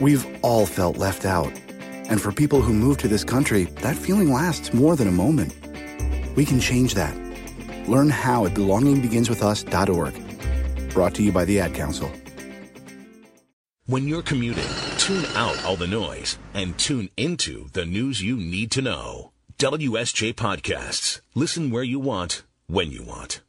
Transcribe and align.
We've 0.00 0.26
all 0.42 0.66
felt 0.66 0.96
left 0.96 1.24
out. 1.24 1.52
And 2.08 2.20
for 2.20 2.32
people 2.32 2.60
who 2.62 2.72
move 2.72 2.98
to 2.98 3.08
this 3.08 3.24
country, 3.24 3.64
that 3.82 3.96
feeling 3.96 4.32
lasts 4.32 4.74
more 4.74 4.96
than 4.96 5.08
a 5.08 5.12
moment. 5.12 5.54
We 6.36 6.44
can 6.44 6.58
change 6.58 6.94
that. 6.94 7.14
Learn 7.88 8.10
how 8.10 8.46
at 8.46 8.54
belongingbeginswithus.org. 8.54 10.90
Brought 10.90 11.14
to 11.14 11.22
you 11.22 11.32
by 11.32 11.44
the 11.44 11.60
Ad 11.60 11.74
Council. 11.74 12.10
When 13.86 14.08
you're 14.08 14.22
commuting, 14.22 14.68
tune 14.98 15.24
out 15.34 15.64
all 15.64 15.76
the 15.76 15.86
noise 15.86 16.38
and 16.54 16.78
tune 16.78 17.10
into 17.16 17.68
the 17.72 17.84
news 17.84 18.22
you 18.22 18.36
need 18.36 18.70
to 18.72 18.82
know. 18.82 19.32
WSJ 19.58 20.34
Podcasts. 20.34 21.20
Listen 21.34 21.70
where 21.70 21.82
you 21.82 21.98
want, 21.98 22.44
when 22.68 22.90
you 22.90 23.02
want. 23.02 23.40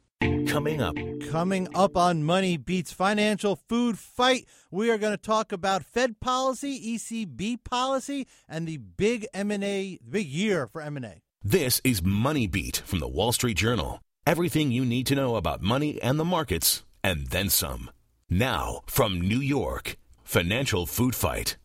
Coming 0.46 0.80
up. 0.80 0.94
Coming 1.30 1.66
up 1.74 1.96
on 1.96 2.22
Money 2.22 2.56
Beats 2.56 2.92
Financial 2.92 3.56
Food 3.56 3.98
Fight, 3.98 4.46
we 4.70 4.88
are 4.88 4.96
going 4.98 5.12
to 5.12 5.16
talk 5.16 5.50
about 5.50 5.82
Fed 5.82 6.20
policy, 6.20 6.96
ECB 6.96 7.64
policy, 7.64 8.28
and 8.48 8.68
the 8.68 8.76
big 8.76 9.26
M&A, 9.34 9.98
the 10.00 10.00
big 10.08 10.28
year 10.28 10.68
for 10.68 10.80
M&A. 10.80 11.22
This 11.42 11.80
is 11.82 12.04
Money 12.04 12.46
Beat 12.46 12.82
from 12.84 13.00
the 13.00 13.08
Wall 13.08 13.32
Street 13.32 13.56
Journal. 13.56 14.00
Everything 14.24 14.70
you 14.70 14.84
need 14.84 15.08
to 15.08 15.16
know 15.16 15.34
about 15.34 15.60
money 15.60 16.00
and 16.00 16.20
the 16.20 16.24
markets, 16.24 16.84
and 17.02 17.26
then 17.28 17.48
some. 17.48 17.90
Now, 18.30 18.82
from 18.86 19.20
New 19.20 19.40
York, 19.40 19.96
Financial 20.22 20.86
Food 20.86 21.16
Fight. 21.16 21.56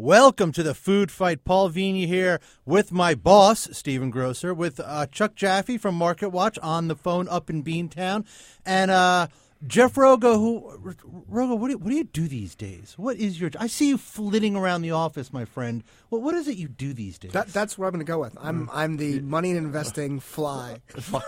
Welcome 0.00 0.52
to 0.52 0.62
the 0.62 0.74
Food 0.74 1.10
Fight. 1.10 1.42
Paul 1.44 1.70
Vigna 1.70 2.06
here 2.06 2.38
with 2.64 2.92
my 2.92 3.16
boss, 3.16 3.68
Stephen 3.72 4.10
Grocer, 4.10 4.54
with 4.54 4.78
uh, 4.78 5.06
Chuck 5.06 5.34
Jaffe 5.34 5.76
from 5.76 5.96
Market 5.96 6.28
Watch 6.28 6.56
on 6.60 6.86
the 6.86 6.94
phone 6.94 7.26
up 7.28 7.50
in 7.50 7.64
Beantown, 7.64 8.24
and 8.64 8.92
uh, 8.92 9.26
Jeff 9.66 9.96
Rogow. 9.96 10.36
Who 10.36 10.94
Rogow? 11.28 11.58
What 11.58 11.66
do, 11.66 11.72
you, 11.72 11.78
what 11.78 11.90
do 11.90 11.96
you 11.96 12.04
do 12.04 12.28
these 12.28 12.54
days? 12.54 12.94
What 12.96 13.16
is 13.16 13.40
your? 13.40 13.50
I 13.58 13.66
see 13.66 13.88
you 13.88 13.98
flitting 13.98 14.54
around 14.54 14.82
the 14.82 14.92
office, 14.92 15.32
my 15.32 15.44
friend. 15.44 15.82
Well, 16.10 16.20
what 16.20 16.36
is 16.36 16.46
it 16.46 16.56
you 16.56 16.68
do 16.68 16.94
these 16.94 17.18
days? 17.18 17.32
That, 17.32 17.48
that's 17.48 17.76
what 17.76 17.86
I'm 17.86 17.92
going 17.94 18.06
to 18.06 18.08
go 18.08 18.20
with. 18.20 18.38
I'm 18.40 18.70
I'm 18.72 18.98
the 18.98 19.18
money 19.18 19.50
and 19.50 19.58
investing 19.58 20.20
fly. 20.20 20.80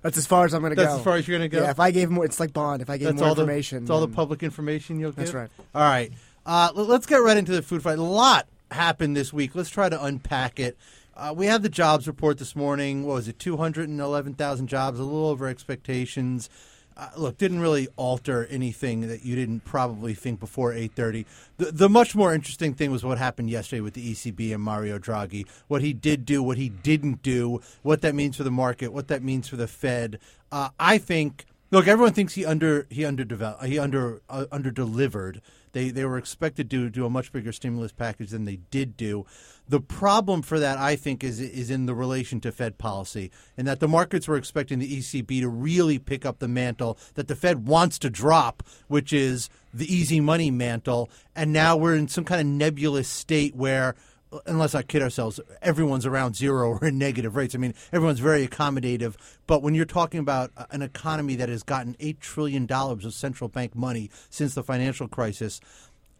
That's 0.00 0.18
as 0.18 0.26
far 0.26 0.44
as 0.44 0.52
I'm 0.52 0.60
going 0.60 0.68
to 0.68 0.76
go. 0.76 0.82
That's 0.82 0.96
as 0.96 1.02
far 1.02 1.16
as 1.16 1.26
you're 1.26 1.38
going 1.38 1.50
to 1.50 1.56
go. 1.56 1.62
Yeah, 1.62 1.70
if 1.70 1.80
I 1.80 1.90
gave 1.90 2.08
him 2.08 2.16
more, 2.16 2.26
it's 2.26 2.38
like 2.38 2.52
Bond. 2.52 2.82
If 2.82 2.90
I 2.90 2.98
gave 2.98 3.06
that's 3.06 3.20
more 3.20 3.30
information, 3.30 3.76
The, 3.76 3.80
that's 3.84 3.90
all 3.90 4.06
the 4.06 4.14
public 4.14 4.42
information 4.42 5.00
you'll 5.00 5.12
get. 5.12 5.16
That's 5.16 5.32
right. 5.32 5.48
All 5.74 5.80
right. 5.80 6.12
Uh, 6.46 6.70
let's 6.74 7.06
get 7.06 7.16
right 7.16 7.36
into 7.36 7.52
the 7.52 7.62
food 7.62 7.82
fight. 7.82 7.98
A 7.98 8.02
lot 8.02 8.46
happened 8.70 9.16
this 9.16 9.32
week. 9.32 9.54
Let's 9.54 9.70
try 9.70 9.88
to 9.88 10.02
unpack 10.02 10.60
it. 10.60 10.76
Uh, 11.16 11.32
we 11.36 11.46
had 11.46 11.62
the 11.62 11.68
jobs 11.68 12.06
report 12.06 12.38
this 12.38 12.56
morning. 12.56 13.04
What 13.04 13.14
was 13.14 13.28
it? 13.28 13.38
Two 13.38 13.56
hundred 13.56 13.88
and 13.88 14.00
eleven 14.00 14.34
thousand 14.34 14.66
jobs, 14.66 14.98
a 14.98 15.04
little 15.04 15.28
over 15.28 15.46
expectations. 15.46 16.50
Uh, 16.96 17.08
look, 17.16 17.38
didn't 17.38 17.60
really 17.60 17.88
alter 17.96 18.46
anything 18.50 19.08
that 19.08 19.24
you 19.24 19.34
didn't 19.34 19.60
probably 19.64 20.14
think 20.14 20.38
before 20.38 20.72
eight 20.72 20.92
thirty. 20.94 21.24
The, 21.56 21.72
the 21.72 21.88
much 21.88 22.14
more 22.14 22.34
interesting 22.34 22.74
thing 22.74 22.90
was 22.90 23.04
what 23.04 23.18
happened 23.18 23.48
yesterday 23.48 23.80
with 23.80 23.94
the 23.94 24.12
ECB 24.12 24.52
and 24.52 24.62
Mario 24.62 24.98
Draghi. 24.98 25.46
What 25.68 25.82
he 25.82 25.92
did 25.92 26.24
do, 26.24 26.42
what 26.42 26.58
he 26.58 26.68
didn't 26.68 27.22
do, 27.22 27.60
what 27.82 28.00
that 28.02 28.14
means 28.14 28.36
for 28.36 28.44
the 28.44 28.50
market, 28.50 28.92
what 28.92 29.08
that 29.08 29.22
means 29.22 29.48
for 29.48 29.56
the 29.56 29.68
Fed. 29.68 30.18
Uh, 30.52 30.70
I 30.78 30.98
think. 30.98 31.46
Look, 31.74 31.88
everyone 31.88 32.12
thinks 32.12 32.34
he 32.34 32.46
under 32.46 32.86
he 32.88 33.04
underdeveloped 33.04 33.64
he 33.64 33.80
under 33.80 34.22
uh, 34.30 34.44
under 34.52 34.70
delivered. 34.70 35.40
They 35.72 35.90
they 35.90 36.04
were 36.04 36.18
expected 36.18 36.70
to 36.70 36.88
do 36.88 37.04
a 37.04 37.10
much 37.10 37.32
bigger 37.32 37.50
stimulus 37.50 37.90
package 37.90 38.30
than 38.30 38.44
they 38.44 38.60
did 38.70 38.96
do. 38.96 39.26
The 39.68 39.80
problem 39.80 40.42
for 40.42 40.60
that, 40.60 40.78
I 40.78 40.94
think, 40.94 41.24
is 41.24 41.40
is 41.40 41.70
in 41.70 41.86
the 41.86 41.94
relation 41.94 42.40
to 42.42 42.52
Fed 42.52 42.78
policy, 42.78 43.32
and 43.58 43.66
that 43.66 43.80
the 43.80 43.88
markets 43.88 44.28
were 44.28 44.36
expecting 44.36 44.78
the 44.78 44.98
ECB 44.98 45.40
to 45.40 45.48
really 45.48 45.98
pick 45.98 46.24
up 46.24 46.38
the 46.38 46.46
mantle 46.46 46.96
that 47.14 47.26
the 47.26 47.34
Fed 47.34 47.66
wants 47.66 47.98
to 47.98 48.08
drop, 48.08 48.62
which 48.86 49.12
is 49.12 49.50
the 49.72 49.92
easy 49.92 50.20
money 50.20 50.52
mantle. 50.52 51.10
And 51.34 51.52
now 51.52 51.76
we're 51.76 51.96
in 51.96 52.06
some 52.06 52.24
kind 52.24 52.40
of 52.40 52.46
nebulous 52.46 53.08
state 53.08 53.56
where 53.56 53.96
and 54.46 54.58
let's 54.58 54.74
kid 54.88 55.02
ourselves, 55.02 55.40
everyone's 55.62 56.06
around 56.06 56.36
zero 56.36 56.70
or 56.70 56.84
in 56.86 56.98
negative 56.98 57.36
rates. 57.36 57.54
I 57.54 57.58
mean, 57.58 57.74
everyone's 57.92 58.20
very 58.20 58.46
accommodative. 58.46 59.14
But 59.46 59.62
when 59.62 59.74
you're 59.74 59.84
talking 59.84 60.20
about 60.20 60.50
uh, 60.56 60.66
an 60.70 60.82
economy 60.82 61.36
that 61.36 61.48
has 61.48 61.62
gotten 61.62 61.94
$8 61.94 62.20
trillion 62.20 62.70
of 62.70 63.14
central 63.14 63.48
bank 63.48 63.74
money 63.74 64.10
since 64.30 64.54
the 64.54 64.62
financial 64.62 65.08
crisis, 65.08 65.60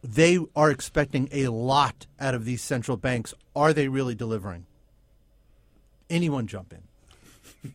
they 0.03 0.39
are 0.55 0.71
expecting 0.71 1.29
a 1.33 1.49
lot 1.49 2.07
out 2.21 2.35
of 2.35 2.45
these 2.45 2.63
central 2.63 2.97
banks. 2.97 3.35
Are 3.57 3.73
they 3.73 3.89
really 3.89 4.15
delivering? 4.15 4.67
Anyone 6.11 6.47
jump 6.47 6.73
in? 6.73 7.73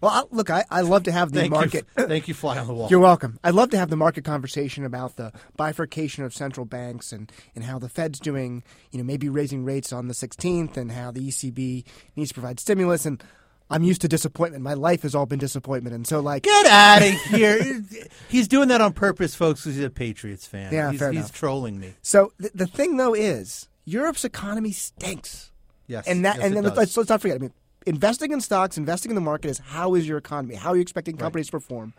Well, 0.00 0.10
I, 0.10 0.22
look, 0.34 0.50
I, 0.50 0.64
I 0.70 0.80
love 0.82 1.04
to 1.04 1.12
have 1.12 1.32
the 1.32 1.40
Thank 1.40 1.52
market. 1.52 1.86
you. 1.98 2.06
Thank 2.06 2.28
you, 2.28 2.34
fly 2.34 2.58
on 2.58 2.66
the 2.66 2.74
wall. 2.74 2.88
You're 2.90 3.00
welcome. 3.00 3.38
I'd 3.44 3.54
love 3.54 3.70
to 3.70 3.78
have 3.78 3.90
the 3.90 3.96
market 3.96 4.24
conversation 4.24 4.84
about 4.84 5.16
the 5.16 5.32
bifurcation 5.56 6.24
of 6.24 6.34
central 6.34 6.66
banks 6.66 7.12
and, 7.12 7.30
and 7.54 7.64
how 7.64 7.78
the 7.78 7.88
Fed's 7.88 8.18
doing, 8.20 8.62
you 8.90 8.98
know, 8.98 9.04
maybe 9.04 9.28
raising 9.28 9.64
rates 9.64 9.92
on 9.92 10.08
the 10.08 10.14
16th 10.14 10.76
and 10.76 10.92
how 10.92 11.10
the 11.10 11.20
ECB 11.28 11.84
needs 12.16 12.28
to 12.30 12.34
provide 12.34 12.60
stimulus. 12.60 13.06
And 13.06 13.22
I'm 13.70 13.82
used 13.84 14.02
to 14.02 14.08
disappointment. 14.08 14.62
My 14.62 14.74
life 14.74 15.02
has 15.02 15.14
all 15.14 15.26
been 15.26 15.38
disappointment. 15.38 15.94
And 15.96 16.06
so, 16.06 16.20
like, 16.20 16.42
Get 16.42 16.66
out 16.66 17.02
of 17.02 17.14
here. 17.30 17.82
he's 18.28 18.48
doing 18.48 18.68
that 18.68 18.80
on 18.80 18.92
purpose, 18.92 19.34
folks, 19.34 19.62
because 19.62 19.76
he's 19.76 19.84
a 19.84 19.90
Patriots 19.90 20.46
fan. 20.46 20.72
Yeah, 20.72 20.90
he's, 20.90 20.98
fair 21.00 21.10
he's 21.10 21.20
enough. 21.20 21.32
trolling 21.32 21.80
me. 21.80 21.94
so 22.02 22.32
th- 22.40 22.52
the 22.54 22.66
thing 22.66 22.96
though 22.98 23.14
is 23.14 23.68
Europe's 23.84 24.24
economy 24.24 24.72
stinks. 24.72 25.50
Yes. 25.88 26.06
and 26.06 26.24
that 26.24 26.36
yes, 26.36 26.46
and 26.46 26.56
then 26.56 26.64
let's, 26.64 26.96
let's 26.96 27.08
not 27.10 27.20
forget. 27.20 27.36
I 27.36 27.40
mean, 27.40 27.52
investing 27.86 28.32
in 28.32 28.40
stocks, 28.40 28.76
investing 28.76 29.10
in 29.10 29.14
the 29.14 29.20
market 29.20 29.48
is 29.48 29.58
how 29.58 29.94
is 29.94 30.06
your 30.06 30.18
economy? 30.18 30.54
How 30.54 30.70
are 30.70 30.76
you 30.76 30.82
expecting 30.82 31.16
companies 31.16 31.46
to 31.46 31.52
perform? 31.52 31.94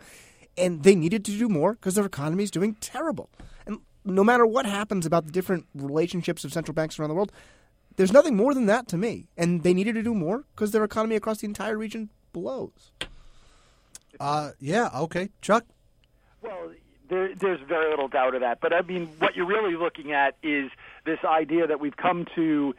And 0.56 0.82
they 0.82 0.94
needed 0.94 1.24
to 1.24 1.32
do 1.36 1.48
more 1.48 1.74
because 1.74 1.94
their 1.94 2.04
economy 2.04 2.44
is 2.44 2.50
doing 2.50 2.74
terrible. 2.76 3.28
And 3.66 3.80
no 4.04 4.22
matter 4.22 4.46
what 4.46 4.66
happens 4.66 5.04
about 5.04 5.26
the 5.26 5.32
different 5.32 5.66
relationships 5.74 6.44
of 6.44 6.52
central 6.52 6.74
banks 6.74 6.98
around 6.98 7.08
the 7.08 7.14
world, 7.14 7.32
there's 7.96 8.12
nothing 8.12 8.36
more 8.36 8.54
than 8.54 8.66
that 8.66 8.88
to 8.88 8.96
me. 8.96 9.28
And 9.36 9.62
they 9.62 9.74
needed 9.74 9.94
to 9.94 10.02
do 10.02 10.14
more 10.14 10.44
because 10.54 10.70
their 10.70 10.84
economy 10.84 11.16
across 11.16 11.38
the 11.38 11.46
entire 11.46 11.76
region 11.76 12.10
blows. 12.32 12.92
Uh, 14.20 14.50
yeah, 14.60 14.90
okay. 14.94 15.30
Chuck? 15.40 15.64
Well, 16.42 16.72
there, 17.08 17.34
there's 17.34 17.60
very 17.66 17.90
little 17.90 18.08
doubt 18.08 18.34
of 18.34 18.40
that. 18.42 18.60
But 18.60 18.72
I 18.72 18.82
mean, 18.82 19.08
what 19.18 19.36
you're 19.36 19.46
really 19.46 19.76
looking 19.76 20.12
at 20.12 20.36
is 20.42 20.70
this 21.04 21.18
idea 21.24 21.66
that 21.66 21.80
we've 21.80 21.96
come 21.96 22.26
to 22.34 22.74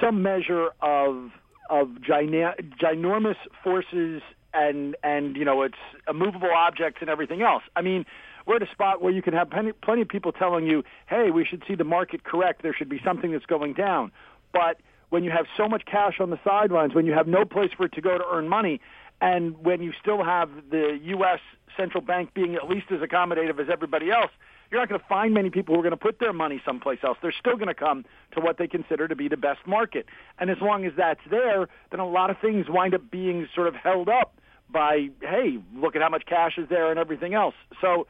some 0.00 0.22
measure 0.22 0.70
of 0.80 1.30
of 1.70 2.00
gina- 2.00 2.54
ginormous 2.80 3.36
forces 3.62 4.22
and 4.54 4.96
and 5.02 5.36
you 5.36 5.44
know 5.44 5.62
it's 5.62 5.78
immovable 6.08 6.50
objects 6.50 6.98
and 7.00 7.10
everything 7.10 7.42
else. 7.42 7.62
I 7.74 7.82
mean, 7.82 8.06
we're 8.46 8.56
at 8.56 8.62
a 8.62 8.70
spot 8.70 9.02
where 9.02 9.12
you 9.12 9.22
can 9.22 9.34
have 9.34 9.50
plenty, 9.50 9.72
plenty 9.72 10.02
of 10.02 10.08
people 10.08 10.32
telling 10.32 10.66
you, 10.66 10.82
"Hey, 11.06 11.30
we 11.30 11.44
should 11.44 11.62
see 11.66 11.74
the 11.74 11.84
market 11.84 12.24
correct. 12.24 12.62
There 12.62 12.74
should 12.74 12.88
be 12.88 13.00
something 13.04 13.32
that's 13.32 13.46
going 13.46 13.74
down." 13.74 14.12
But 14.52 14.80
when 15.10 15.24
you 15.24 15.30
have 15.30 15.46
so 15.56 15.68
much 15.68 15.84
cash 15.84 16.20
on 16.20 16.30
the 16.30 16.38
sidelines, 16.42 16.94
when 16.94 17.06
you 17.06 17.12
have 17.12 17.26
no 17.26 17.44
place 17.44 17.70
for 17.76 17.84
it 17.86 17.92
to 17.92 18.00
go 18.00 18.18
to 18.18 18.24
earn 18.32 18.48
money, 18.48 18.80
and 19.20 19.56
when 19.58 19.82
you 19.82 19.92
still 20.00 20.24
have 20.24 20.50
the 20.70 20.98
U.S. 21.02 21.40
central 21.76 22.02
bank 22.02 22.34
being 22.34 22.54
at 22.54 22.68
least 22.68 22.86
as 22.90 23.00
accommodative 23.00 23.60
as 23.60 23.68
everybody 23.70 24.10
else, 24.10 24.30
you're 24.70 24.80
not 24.80 24.88
going 24.88 25.00
to 25.00 25.06
find 25.06 25.32
many 25.34 25.50
people 25.50 25.74
who 25.74 25.80
are 25.80 25.82
going 25.82 25.90
to 25.92 25.96
put 25.96 26.18
their 26.18 26.32
money 26.32 26.60
someplace 26.64 26.98
else. 27.02 27.18
They're 27.22 27.34
still 27.38 27.56
going 27.56 27.68
to 27.68 27.74
come 27.74 28.04
to 28.32 28.40
what 28.40 28.58
they 28.58 28.66
consider 28.66 29.08
to 29.08 29.14
be 29.16 29.28
the 29.28 29.36
best 29.36 29.60
market. 29.66 30.06
And 30.38 30.50
as 30.50 30.58
long 30.60 30.84
as 30.84 30.92
that's 30.96 31.20
there, 31.30 31.68
then 31.90 32.00
a 32.00 32.08
lot 32.08 32.30
of 32.30 32.38
things 32.38 32.66
wind 32.68 32.94
up 32.94 33.10
being 33.10 33.48
sort 33.54 33.68
of 33.68 33.74
held 33.74 34.08
up 34.08 34.38
by, 34.68 35.10
hey, 35.20 35.58
look 35.74 35.94
at 35.94 36.02
how 36.02 36.08
much 36.08 36.26
cash 36.26 36.58
is 36.58 36.68
there 36.68 36.90
and 36.90 36.98
everything 36.98 37.34
else. 37.34 37.54
So 37.80 38.06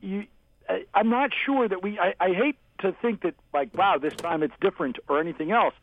you, 0.00 0.26
I- 0.68 0.84
I'm 0.94 1.08
not 1.08 1.30
sure 1.44 1.68
that 1.68 1.82
we. 1.82 1.98
I, 1.98 2.14
I 2.20 2.32
hate 2.32 2.56
to 2.80 2.92
think 3.00 3.22
that 3.22 3.34
like, 3.54 3.72
wow, 3.74 3.98
this 3.98 4.14
time 4.14 4.42
it's 4.42 4.54
different 4.60 4.98
or 5.08 5.20
anything 5.20 5.52
else. 5.52 5.74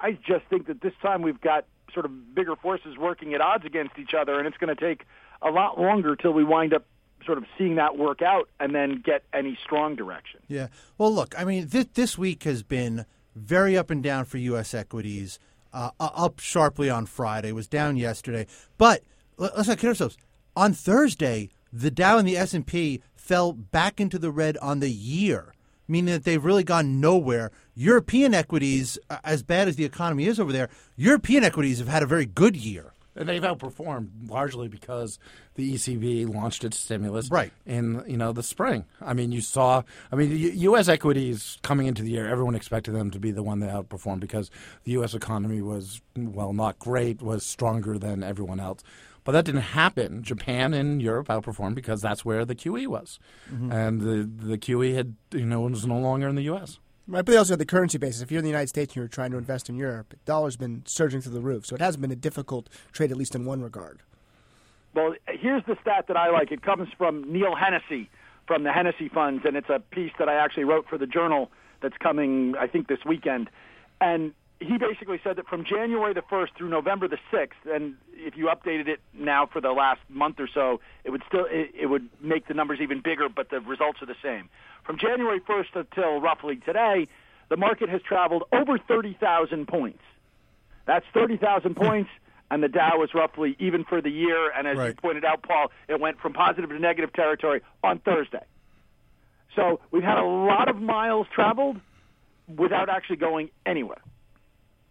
I 0.00 0.12
just 0.12 0.46
think 0.48 0.66
that 0.66 0.80
this 0.80 0.94
time 1.02 1.22
we've 1.22 1.40
got 1.40 1.66
sort 1.92 2.06
of 2.06 2.34
bigger 2.34 2.56
forces 2.56 2.96
working 2.96 3.34
at 3.34 3.40
odds 3.40 3.66
against 3.66 3.98
each 3.98 4.14
other, 4.14 4.38
and 4.38 4.46
it's 4.46 4.56
going 4.56 4.74
to 4.74 4.80
take 4.80 5.04
a 5.42 5.50
lot 5.50 5.78
longer 5.78 6.16
till 6.16 6.32
we 6.32 6.44
wind 6.44 6.72
up 6.72 6.84
sort 7.24 7.38
of 7.38 7.44
seeing 7.58 7.76
that 7.76 7.96
work 7.98 8.22
out 8.22 8.48
and 8.58 8.74
then 8.74 9.02
get 9.04 9.22
any 9.32 9.58
strong 9.64 9.96
direction. 9.96 10.40
Yeah. 10.48 10.68
Well, 10.98 11.12
look, 11.14 11.34
I 11.38 11.44
mean, 11.44 11.68
this, 11.68 11.86
this 11.94 12.16
week 12.18 12.44
has 12.44 12.62
been 12.62 13.04
very 13.36 13.76
up 13.76 13.90
and 13.90 14.02
down 14.02 14.24
for 14.24 14.38
U.S. 14.38 14.74
equities. 14.74 15.38
Uh, 15.72 15.90
up 16.00 16.40
sharply 16.40 16.90
on 16.90 17.06
Friday, 17.06 17.52
was 17.52 17.68
down 17.68 17.96
yesterday. 17.96 18.44
But 18.76 19.04
let- 19.36 19.56
let's 19.56 19.68
not 19.68 19.78
kid 19.78 19.86
ourselves. 19.86 20.16
On 20.56 20.72
Thursday, 20.72 21.48
the 21.72 21.92
Dow 21.92 22.18
and 22.18 22.26
the 22.26 22.36
S 22.36 22.54
and 22.54 22.66
P 22.66 23.00
fell 23.14 23.52
back 23.52 24.00
into 24.00 24.18
the 24.18 24.32
red 24.32 24.56
on 24.56 24.80
the 24.80 24.90
year, 24.90 25.54
meaning 25.86 26.12
that 26.12 26.24
they've 26.24 26.44
really 26.44 26.64
gone 26.64 27.00
nowhere. 27.00 27.52
European 27.76 28.34
equities, 28.34 28.98
as 29.22 29.44
bad 29.44 29.68
as 29.68 29.76
the 29.76 29.84
economy 29.84 30.24
is 30.26 30.40
over 30.40 30.50
there, 30.52 30.68
European 30.96 31.44
equities 31.44 31.78
have 31.78 31.86
had 31.86 32.02
a 32.02 32.06
very 32.06 32.26
good 32.26 32.56
year. 32.56 32.92
And 33.16 33.28
they've 33.28 33.42
outperformed 33.42 34.08
largely 34.28 34.68
because 34.68 35.18
the 35.54 35.74
ECB 35.74 36.32
launched 36.32 36.62
its 36.64 36.78
stimulus 36.78 37.28
Right. 37.30 37.52
in 37.66 38.04
you 38.06 38.16
know 38.16 38.32
the 38.32 38.42
spring. 38.42 38.84
I 39.00 39.14
mean, 39.14 39.32
you 39.32 39.40
saw. 39.40 39.82
I 40.12 40.16
mean, 40.16 40.30
U.S. 40.36 40.88
equities 40.88 41.58
coming 41.62 41.86
into 41.86 42.02
the 42.02 42.10
year, 42.10 42.28
everyone 42.28 42.54
expected 42.54 42.94
them 42.94 43.10
to 43.10 43.18
be 43.18 43.30
the 43.32 43.42
one 43.42 43.58
that 43.60 43.70
outperformed 43.70 44.20
because 44.20 44.50
the 44.84 44.92
U.S. 44.92 45.14
economy 45.14 45.60
was 45.60 46.00
well, 46.16 46.52
not 46.52 46.78
great, 46.78 47.20
was 47.20 47.44
stronger 47.44 47.98
than 47.98 48.22
everyone 48.22 48.60
else. 48.60 48.82
But 49.24 49.32
that 49.32 49.44
didn't 49.44 49.60
happen. 49.62 50.22
Japan 50.22 50.72
and 50.72 51.02
Europe 51.02 51.28
outperformed 51.28 51.74
because 51.74 52.00
that's 52.00 52.24
where 52.24 52.44
the 52.44 52.54
QE 52.54 52.86
was, 52.86 53.18
mm-hmm. 53.52 53.70
and 53.70 54.00
the 54.00 54.46
the 54.46 54.56
QE 54.56 54.94
had 54.94 55.14
you 55.32 55.44
know 55.44 55.60
was 55.60 55.86
no 55.86 55.98
longer 55.98 56.26
in 56.28 56.36
the 56.36 56.44
U.S. 56.44 56.78
Right, 57.10 57.24
but 57.24 57.32
they 57.32 57.38
also 57.38 57.54
have 57.54 57.58
the 57.58 57.66
currency 57.66 57.98
basis. 57.98 58.22
If 58.22 58.30
you're 58.30 58.38
in 58.38 58.44
the 58.44 58.50
United 58.50 58.68
States 58.68 58.92
and 58.92 58.96
you're 58.96 59.08
trying 59.08 59.32
to 59.32 59.36
invest 59.36 59.68
in 59.68 59.74
Europe, 59.74 60.10
the 60.10 60.16
dollar's 60.26 60.56
been 60.56 60.84
surging 60.86 61.20
through 61.20 61.32
the 61.32 61.40
roof. 61.40 61.66
So 61.66 61.74
it 61.74 61.80
hasn't 61.80 62.00
been 62.00 62.12
a 62.12 62.16
difficult 62.16 62.68
trade, 62.92 63.10
at 63.10 63.16
least 63.16 63.34
in 63.34 63.44
one 63.44 63.60
regard. 63.62 63.98
Well, 64.94 65.16
here's 65.26 65.64
the 65.66 65.76
stat 65.80 66.04
that 66.06 66.16
I 66.16 66.30
like. 66.30 66.52
It 66.52 66.62
comes 66.62 66.88
from 66.96 67.24
Neil 67.32 67.56
Hennessy 67.56 68.08
from 68.46 68.62
the 68.62 68.72
Hennessy 68.72 69.08
Funds, 69.08 69.42
and 69.44 69.56
it's 69.56 69.68
a 69.68 69.80
piece 69.90 70.12
that 70.20 70.28
I 70.28 70.34
actually 70.36 70.64
wrote 70.64 70.86
for 70.88 70.98
the 70.98 71.06
Journal 71.06 71.50
that's 71.82 71.96
coming, 71.96 72.54
I 72.56 72.68
think, 72.68 72.86
this 72.86 73.00
weekend. 73.04 73.50
And 74.00 74.32
he 74.60 74.76
basically 74.76 75.18
said 75.24 75.36
that 75.36 75.46
from 75.46 75.64
January 75.64 76.12
the 76.12 76.20
1st 76.20 76.48
through 76.56 76.68
November 76.68 77.08
the 77.08 77.18
6th, 77.32 77.74
and 77.74 77.94
if 78.12 78.36
you 78.36 78.46
updated 78.46 78.88
it 78.88 79.00
now 79.14 79.46
for 79.46 79.60
the 79.60 79.72
last 79.72 80.00
month 80.10 80.38
or 80.38 80.48
so, 80.52 80.80
it 81.02 81.10
would 81.10 81.22
still 81.26 81.46
it, 81.50 81.70
it 81.74 81.86
would 81.86 82.08
make 82.20 82.46
the 82.46 82.54
numbers 82.54 82.78
even 82.80 83.00
bigger, 83.00 83.28
but 83.28 83.48
the 83.48 83.60
results 83.60 84.02
are 84.02 84.06
the 84.06 84.16
same. 84.22 84.50
From 84.84 84.98
January 84.98 85.40
1st 85.40 85.74
until 85.74 86.20
roughly 86.20 86.56
today, 86.56 87.08
the 87.48 87.56
market 87.56 87.88
has 87.88 88.02
traveled 88.02 88.44
over 88.52 88.78
30,000 88.78 89.66
points. 89.66 90.02
That's 90.86 91.06
30,000 91.14 91.74
points, 91.74 92.10
and 92.50 92.62
the 92.62 92.68
Dow 92.68 93.02
is 93.02 93.14
roughly 93.14 93.56
even 93.58 93.84
for 93.84 94.02
the 94.02 94.10
year. 94.10 94.50
And 94.50 94.68
as 94.68 94.76
you 94.76 94.94
pointed 94.94 95.24
out, 95.24 95.42
Paul, 95.42 95.70
it 95.88 95.98
went 95.98 96.20
from 96.20 96.32
positive 96.34 96.68
to 96.68 96.78
negative 96.78 97.12
territory 97.12 97.62
on 97.82 97.98
Thursday. 97.98 98.44
So 99.56 99.80
we've 99.90 100.02
had 100.02 100.18
a 100.18 100.24
lot 100.24 100.68
of 100.68 100.76
miles 100.76 101.26
traveled 101.34 101.80
without 102.56 102.88
actually 102.88 103.16
going 103.16 103.50
anywhere. 103.64 104.00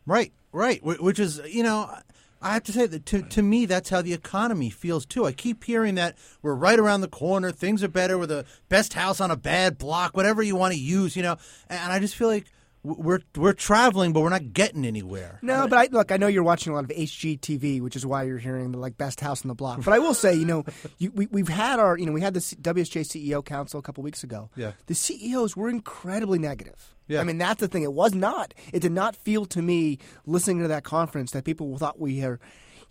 Right, 0.05 0.33
right. 0.51 0.83
Which 0.83 1.19
is, 1.19 1.41
you 1.47 1.63
know, 1.63 1.93
I 2.41 2.53
have 2.53 2.63
to 2.63 2.71
say 2.71 2.85
that 2.87 3.05
to 3.07 3.21
to 3.21 3.41
me, 3.41 3.65
that's 3.65 3.89
how 3.89 4.01
the 4.01 4.13
economy 4.13 4.69
feels 4.69 5.05
too. 5.05 5.25
I 5.25 5.31
keep 5.31 5.63
hearing 5.63 5.95
that 5.95 6.17
we're 6.41 6.55
right 6.55 6.79
around 6.79 7.01
the 7.01 7.07
corner, 7.07 7.51
things 7.51 7.83
are 7.83 7.89
better, 7.89 8.17
we're 8.17 8.27
the 8.27 8.45
best 8.69 8.93
house 8.93 9.19
on 9.19 9.29
a 9.29 9.35
bad 9.35 9.77
block, 9.77 10.15
whatever 10.15 10.41
you 10.41 10.55
want 10.55 10.73
to 10.73 10.79
use, 10.79 11.15
you 11.15 11.23
know. 11.23 11.37
And 11.69 11.91
I 11.91 11.99
just 11.99 12.15
feel 12.15 12.29
like 12.29 12.45
we're 12.81 13.19
we're 13.35 13.53
traveling, 13.53 14.13
but 14.13 14.21
we're 14.21 14.29
not 14.29 14.53
getting 14.53 14.85
anywhere. 14.85 15.39
No, 15.41 15.67
but 15.67 15.77
I, 15.77 15.89
look, 15.91 16.11
I 16.13 16.17
know 16.17 16.27
you're 16.27 16.43
watching 16.43 16.71
a 16.71 16.75
lot 16.75 16.85
of 16.85 16.91
HGTV, 16.91 17.81
which 17.81 17.97
is 17.97 18.05
why 18.05 18.23
you're 18.23 18.37
hearing 18.37 18.71
the 18.71 18.77
like 18.77 18.97
best 18.97 19.19
house 19.19 19.43
on 19.43 19.49
the 19.49 19.55
block. 19.55 19.83
But 19.83 19.93
I 19.93 19.99
will 19.99 20.13
say, 20.13 20.33
you 20.33 20.45
know, 20.45 20.63
you, 20.97 21.11
we, 21.11 21.25
we've 21.27 21.49
had 21.49 21.79
our, 21.79 21.97
you 21.97 22.05
know, 22.05 22.13
we 22.13 22.21
had 22.21 22.33
the 22.33 22.39
WSJ 22.39 23.01
CEO 23.01 23.43
Council 23.43 23.79
a 23.79 23.83
couple 23.83 24.03
weeks 24.03 24.23
ago. 24.23 24.49
Yeah. 24.55 24.71
The 24.85 24.95
CEOs 24.95 25.57
were 25.57 25.69
incredibly 25.69 26.39
negative. 26.39 26.95
Yeah. 27.09 27.19
I 27.19 27.23
mean, 27.25 27.37
that's 27.37 27.59
the 27.59 27.67
thing. 27.67 27.83
It 27.83 27.91
was 27.91 28.13
not. 28.13 28.53
It 28.71 28.79
did 28.79 28.93
not 28.93 29.15
feel 29.15 29.45
to 29.47 29.61
me 29.61 29.97
listening 30.25 30.61
to 30.61 30.67
that 30.69 30.83
conference 30.83 31.31
that 31.31 31.43
people 31.43 31.77
thought 31.77 31.99
we 31.99 32.23
are, 32.23 32.39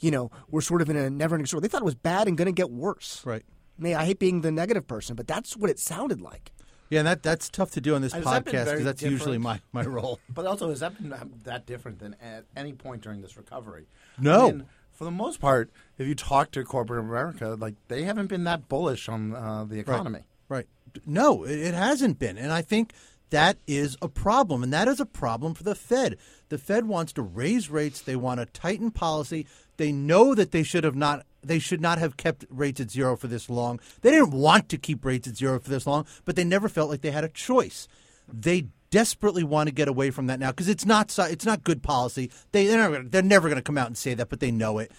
you 0.01 0.11
know, 0.11 0.31
we're 0.51 0.61
sort 0.61 0.83
of 0.83 0.91
in 0.91 0.97
a 0.97 1.09
never-ending 1.09 1.47
story. 1.47 1.63
They 1.63 1.69
thought 1.69 1.83
it 1.83 1.87
was 1.87 1.95
bad 1.95 2.29
and 2.29 2.37
going 2.37 2.47
to 2.47 2.53
get 2.53 2.71
worse. 2.71 3.23
Right. 3.25 3.45
I 3.79 3.83
mean, 3.83 3.95
I 3.95 4.05
hate 4.05 4.19
being 4.19 4.41
the 4.41 4.51
negative 4.51 4.87
person, 4.87 5.15
but 5.15 5.29
that's 5.29 5.57
what 5.57 5.71
it 5.71 5.79
sounded 5.79 6.21
like. 6.21 6.51
Yeah, 6.91 7.01
and 7.01 7.07
that 7.07 7.23
that's 7.23 7.49
tough 7.49 7.73
to 7.73 7.81
do 7.81 7.95
on 7.95 8.03
this 8.03 8.13
Has 8.13 8.25
podcast 8.25 8.65
very 8.65 8.65
because 8.65 8.85
that's 8.85 9.03
usually 9.03 9.39
my, 9.39 9.61
my 9.73 9.83
role. 9.83 10.21
But 10.29 10.47
also, 10.47 10.71
has 10.71 10.81
that 10.81 10.97
been 10.97 11.15
that 11.45 11.67
different 11.67 11.99
than 11.99 12.17
at 12.21 12.45
any 12.57 12.73
point 12.73 13.03
during 13.03 13.21
this 13.21 13.37
recovery? 13.37 13.87
No. 14.19 14.49
I 14.49 14.53
mean, 14.53 14.67
for 14.93 15.05
the 15.05 15.11
most 15.11 15.39
part, 15.39 15.71
if 15.97 16.09
you 16.09 16.15
talk 16.15 16.51
to 16.53 16.65
corporate 16.65 17.01
America, 17.01 17.57
like 17.59 17.75
they 17.89 18.05
haven't 18.05 18.27
been 18.27 18.45
that 18.45 18.69
bullish 18.69 19.09
on 19.09 19.35
uh, 19.35 19.65
the 19.65 19.79
economy. 19.79 20.21
Right. 20.49 20.67
No, 21.07 21.45
it, 21.45 21.59
it 21.59 21.75
hasn't 21.75 22.19
been. 22.19 22.39
And 22.39 22.53
I 22.53 22.63
think 22.63 22.93
that 23.31 23.59
is 23.67 23.97
a 24.01 24.09
problem. 24.09 24.63
And 24.63 24.73
that 24.73 24.89
is 24.89 25.01
a 25.01 25.07
problem 25.07 25.55
for 25.55 25.63
the 25.63 25.75
Fed. 25.75 26.17
The 26.49 26.59
Fed 26.59 26.87
wants 26.87 27.13
to 27.15 27.23
raise 27.23 27.71
rates. 27.71 28.01
They 28.01 28.17
want 28.17 28.41
to 28.41 28.47
tighten 28.47 28.91
policy. 28.91 29.47
They 29.77 29.93
know 29.93 30.35
that 30.35 30.51
they 30.51 30.63
should 30.63 30.85
have 30.85 30.97
not 30.97 31.25
they 31.43 31.61
should 31.61 31.81
not 31.81 31.99
have 31.99 32.17
kept 32.17 32.45
rates 32.51 32.81
at 32.81 32.91
zero 32.91 33.17
for 33.17 33.29
this 33.29 33.49
long. 33.49 33.79
They 34.01 34.11
didn't 34.11 34.33
want 34.33 34.69
to 34.71 34.77
keep 34.77 35.05
rates 35.05 35.29
at 35.29 35.37
zero 35.37 35.61
for 35.61 35.71
this 35.71 35.87
long, 35.87 36.05
but 36.25 36.35
they 36.35 36.45
never 36.45 36.69
felt 36.69 36.91
like 36.91 37.01
they 37.01 37.13
had 37.13 37.25
a 37.25 37.29
choice. 37.29 37.87
They 38.27 38.67
desperately 38.91 39.45
want 39.45 39.69
to 39.69 39.75
get 39.75 39.89
away 39.89 40.11
from 40.11 40.27
that 40.27 40.41
now 40.41 40.51
because 40.51 40.69
it's 40.69 40.85
not 40.85 41.17
it's 41.19 41.47
not 41.47 41.65
good 41.65 41.83
policy. 41.83 42.31
They 42.53 42.67
they're 42.67 42.91
never, 42.91 43.09
they're 43.09 43.23
never 43.23 43.49
going 43.49 43.57
to 43.57 43.63
come 43.63 43.79
out 43.79 43.87
and 43.87 43.97
say 43.97 44.15
that, 44.15 44.29
but 44.29 44.41
they 44.41 44.51
know 44.51 44.79
it. 44.79 44.91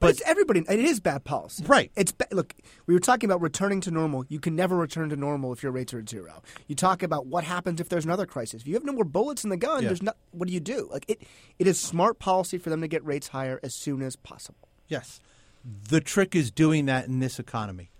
But 0.00 0.10
it's 0.10 0.22
everybody. 0.24 0.60
It 0.60 0.78
is 0.80 1.00
bad 1.00 1.22
policy, 1.24 1.64
Right. 1.66 1.92
It's 1.96 2.14
look. 2.30 2.54
We 2.86 2.94
were 2.94 3.00
talking 3.00 3.28
about 3.28 3.42
returning 3.42 3.80
to 3.82 3.90
normal. 3.90 4.24
You 4.28 4.40
can 4.40 4.56
never 4.56 4.76
return 4.76 5.10
to 5.10 5.16
normal 5.16 5.52
if 5.52 5.62
your 5.62 5.70
rates 5.70 5.92
are 5.92 5.98
at 5.98 6.08
zero. 6.08 6.42
You 6.66 6.74
talk 6.74 7.02
about 7.02 7.26
what 7.26 7.44
happens 7.44 7.78
if 7.80 7.88
there's 7.90 8.04
another 8.06 8.24
crisis. 8.24 8.62
If 8.62 8.68
you 8.68 8.74
have 8.74 8.84
no 8.84 8.92
more 8.92 9.04
bullets 9.04 9.44
in 9.44 9.50
the 9.50 9.56
gun, 9.58 9.82
Yeah. 9.82 9.88
there's 9.88 10.02
not. 10.02 10.16
What 10.30 10.48
do 10.48 10.54
you 10.54 10.60
do? 10.60 10.88
Like 10.90 11.04
it. 11.08 11.22
It 11.58 11.66
is 11.66 11.78
smart 11.78 12.18
policy 12.18 12.56
for 12.58 12.70
them 12.70 12.80
to 12.80 12.88
get 12.88 13.04
rates 13.04 13.28
higher 13.28 13.60
as 13.62 13.74
soon 13.74 14.00
as 14.02 14.16
possible. 14.16 14.68
Yes. 14.88 15.20
The 15.88 16.00
trick 16.00 16.34
is 16.34 16.50
doing 16.50 16.86
that 16.86 17.06
in 17.06 17.18
this 17.20 17.38
economy. 17.38 17.90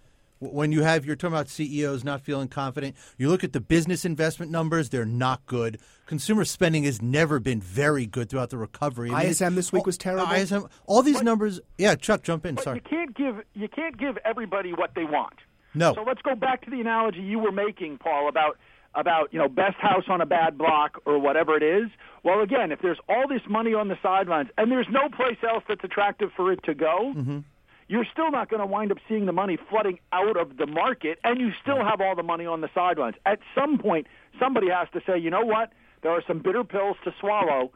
When 0.50 0.72
you 0.72 0.82
have, 0.82 1.06
you're 1.06 1.14
talking 1.14 1.34
about 1.34 1.48
CEOs 1.48 2.02
not 2.02 2.20
feeling 2.20 2.48
confident. 2.48 2.96
You 3.16 3.28
look 3.28 3.44
at 3.44 3.52
the 3.52 3.60
business 3.60 4.04
investment 4.04 4.50
numbers, 4.50 4.88
they're 4.88 5.04
not 5.04 5.46
good. 5.46 5.78
Consumer 6.06 6.44
spending 6.44 6.82
has 6.82 7.00
never 7.00 7.38
been 7.38 7.60
very 7.60 8.06
good 8.06 8.28
throughout 8.28 8.50
the 8.50 8.58
recovery. 8.58 9.12
I 9.12 9.20
mean, 9.20 9.30
ISM 9.30 9.54
this 9.54 9.72
week 9.72 9.82
all- 9.82 9.86
was 9.86 9.96
terrible. 9.96 10.26
ISM, 10.26 10.66
all 10.86 11.02
these 11.02 11.22
numbers, 11.22 11.60
yeah, 11.78 11.94
Chuck, 11.94 12.22
jump 12.22 12.44
in. 12.44 12.56
But 12.56 12.64
Sorry. 12.64 12.76
you 12.76 12.82
can't 12.82 13.14
give 13.14 13.36
you 13.54 13.68
can't 13.68 13.96
give 13.96 14.18
everybody 14.24 14.72
what 14.72 14.94
they 14.96 15.04
want. 15.04 15.34
No. 15.74 15.94
So 15.94 16.02
let's 16.02 16.22
go 16.22 16.34
back 16.34 16.64
to 16.64 16.70
the 16.70 16.80
analogy 16.80 17.20
you 17.20 17.38
were 17.38 17.52
making, 17.52 17.98
Paul, 17.98 18.28
about 18.28 18.58
about 18.94 19.32
you 19.32 19.38
know 19.38 19.48
best 19.48 19.76
house 19.76 20.04
on 20.08 20.20
a 20.20 20.26
bad 20.26 20.58
block 20.58 21.00
or 21.06 21.18
whatever 21.18 21.56
it 21.56 21.62
is. 21.62 21.88
Well, 22.24 22.40
again, 22.40 22.72
if 22.72 22.80
there's 22.82 22.98
all 23.08 23.26
this 23.28 23.42
money 23.48 23.74
on 23.74 23.88
the 23.88 23.96
sidelines 24.02 24.50
and 24.58 24.70
there's 24.70 24.88
no 24.90 25.08
place 25.08 25.38
else 25.48 25.64
that's 25.68 25.84
attractive 25.84 26.30
for 26.36 26.52
it 26.52 26.60
to 26.64 26.74
go, 26.74 27.12
mm-hmm. 27.16 27.38
You're 27.92 28.06
still 28.10 28.30
not 28.30 28.48
going 28.48 28.60
to 28.60 28.66
wind 28.66 28.90
up 28.90 28.96
seeing 29.06 29.26
the 29.26 29.32
money 29.32 29.58
flooding 29.68 29.98
out 30.14 30.38
of 30.38 30.56
the 30.56 30.66
market, 30.66 31.18
and 31.24 31.38
you 31.38 31.50
still 31.60 31.84
have 31.84 32.00
all 32.00 32.16
the 32.16 32.22
money 32.22 32.46
on 32.46 32.62
the 32.62 32.70
sidelines. 32.74 33.16
At 33.26 33.40
some 33.54 33.76
point, 33.76 34.06
somebody 34.40 34.70
has 34.70 34.88
to 34.94 35.02
say, 35.06 35.18
you 35.18 35.28
know 35.28 35.44
what? 35.44 35.74
There 36.00 36.10
are 36.10 36.22
some 36.26 36.38
bitter 36.38 36.64
pills 36.64 36.96
to 37.04 37.12
swallow. 37.20 37.70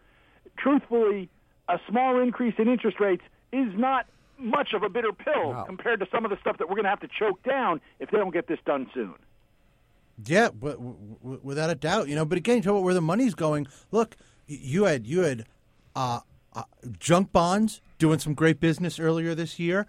Truthfully, 0.57 1.29
a 1.69 1.79
small 1.87 2.19
increase 2.19 2.55
in 2.57 2.67
interest 2.67 2.99
rates 2.99 3.25
is 3.53 3.69
not 3.77 4.07
much 4.39 4.73
of 4.73 4.83
a 4.83 4.89
bitter 4.89 5.13
pill 5.13 5.65
compared 5.67 6.01
to 6.01 6.07
some 6.11 6.25
of 6.25 6.31
the 6.31 6.39
stuff 6.41 6.57
that 6.57 6.67
we're 6.71 6.77
going 6.77 6.85
to 6.85 6.91
have 6.91 7.01
to 7.01 7.09
choke 7.09 7.43
down 7.43 7.79
if 8.01 8.11
they 8.11 8.17
don't 8.17 8.33
get 8.33 8.47
this 8.49 8.59
done 8.65 8.87
soon. 8.95 9.15
Yeah, 10.25 10.49
but 10.49 10.77
w- 10.79 10.97
w- 11.23 11.41
without 11.43 11.69
a 11.69 11.75
doubt, 11.75 12.09
you 12.09 12.15
know. 12.15 12.25
But 12.25 12.39
again, 12.39 12.57
you 12.57 12.63
talk 12.63 12.71
about 12.71 12.85
where 12.85 12.95
the 12.95 13.03
money's 13.03 13.35
going. 13.35 13.67
Look, 13.91 14.17
you 14.47 14.85
had 14.85 15.07
you 15.07 15.21
had 15.21 15.45
uh, 15.95 16.21
uh, 16.55 16.63
junk 16.99 17.33
bonds 17.33 17.83
doing 17.99 18.19
some 18.19 18.35
great 18.35 18.61
business 18.61 18.99
earlier 18.99 19.35
this 19.35 19.59
year. 19.59 19.87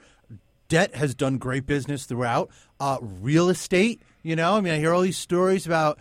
Debt 0.67 0.95
has 0.95 1.15
done 1.15 1.37
great 1.37 1.65
business 1.65 2.05
throughout. 2.05 2.49
Uh, 2.79 2.97
real 3.01 3.49
estate, 3.49 4.01
you 4.23 4.35
know. 4.35 4.55
I 4.55 4.61
mean, 4.61 4.73
I 4.73 4.77
hear 4.77 4.93
all 4.93 5.01
these 5.01 5.17
stories 5.17 5.65
about 5.65 5.99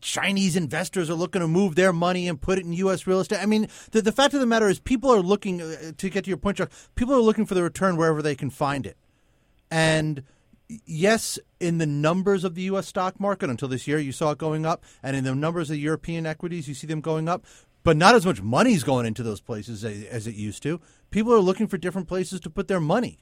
Chinese 0.00 0.56
investors 0.56 1.08
are 1.10 1.14
looking 1.14 1.40
to 1.40 1.48
move 1.48 1.74
their 1.74 1.92
money 1.92 2.28
and 2.28 2.40
put 2.40 2.58
it 2.58 2.64
in 2.64 2.72
U.S. 2.74 3.06
real 3.06 3.20
estate. 3.20 3.40
I 3.40 3.46
mean, 3.46 3.68
the, 3.92 4.02
the 4.02 4.12
fact 4.12 4.34
of 4.34 4.40
the 4.40 4.46
matter 4.46 4.68
is, 4.68 4.78
people 4.78 5.10
are 5.10 5.20
looking 5.20 5.60
uh, 5.60 5.92
to 5.96 6.10
get 6.10 6.24
to 6.24 6.28
your 6.30 6.36
point, 6.36 6.58
Chuck. 6.58 6.70
People 6.94 7.14
are 7.14 7.20
looking 7.20 7.46
for 7.46 7.54
the 7.54 7.62
return 7.62 7.96
wherever 7.96 8.22
they 8.22 8.34
can 8.34 8.50
find 8.50 8.86
it. 8.86 8.96
And 9.70 10.24
yes, 10.84 11.38
in 11.58 11.78
the 11.78 11.86
numbers 11.86 12.44
of 12.44 12.54
the 12.54 12.62
U.S. 12.62 12.86
stock 12.86 13.18
market 13.18 13.50
until 13.50 13.68
this 13.68 13.86
year, 13.86 13.98
you 13.98 14.12
saw 14.12 14.32
it 14.32 14.38
going 14.38 14.66
up, 14.66 14.84
and 15.02 15.16
in 15.16 15.24
the 15.24 15.34
numbers 15.34 15.70
of 15.70 15.78
European 15.78 16.26
equities, 16.26 16.68
you 16.68 16.74
see 16.74 16.86
them 16.86 17.00
going 17.00 17.28
up. 17.28 17.44
But 17.82 17.96
not 17.96 18.14
as 18.14 18.26
much 18.26 18.42
money 18.42 18.74
is 18.74 18.84
going 18.84 19.06
into 19.06 19.22
those 19.22 19.40
places 19.40 19.84
as, 19.84 20.04
as 20.04 20.26
it 20.26 20.34
used 20.34 20.62
to. 20.64 20.80
People 21.10 21.32
are 21.32 21.40
looking 21.40 21.66
for 21.66 21.78
different 21.78 22.08
places 22.08 22.38
to 22.40 22.50
put 22.50 22.68
their 22.68 22.80
money. 22.80 23.18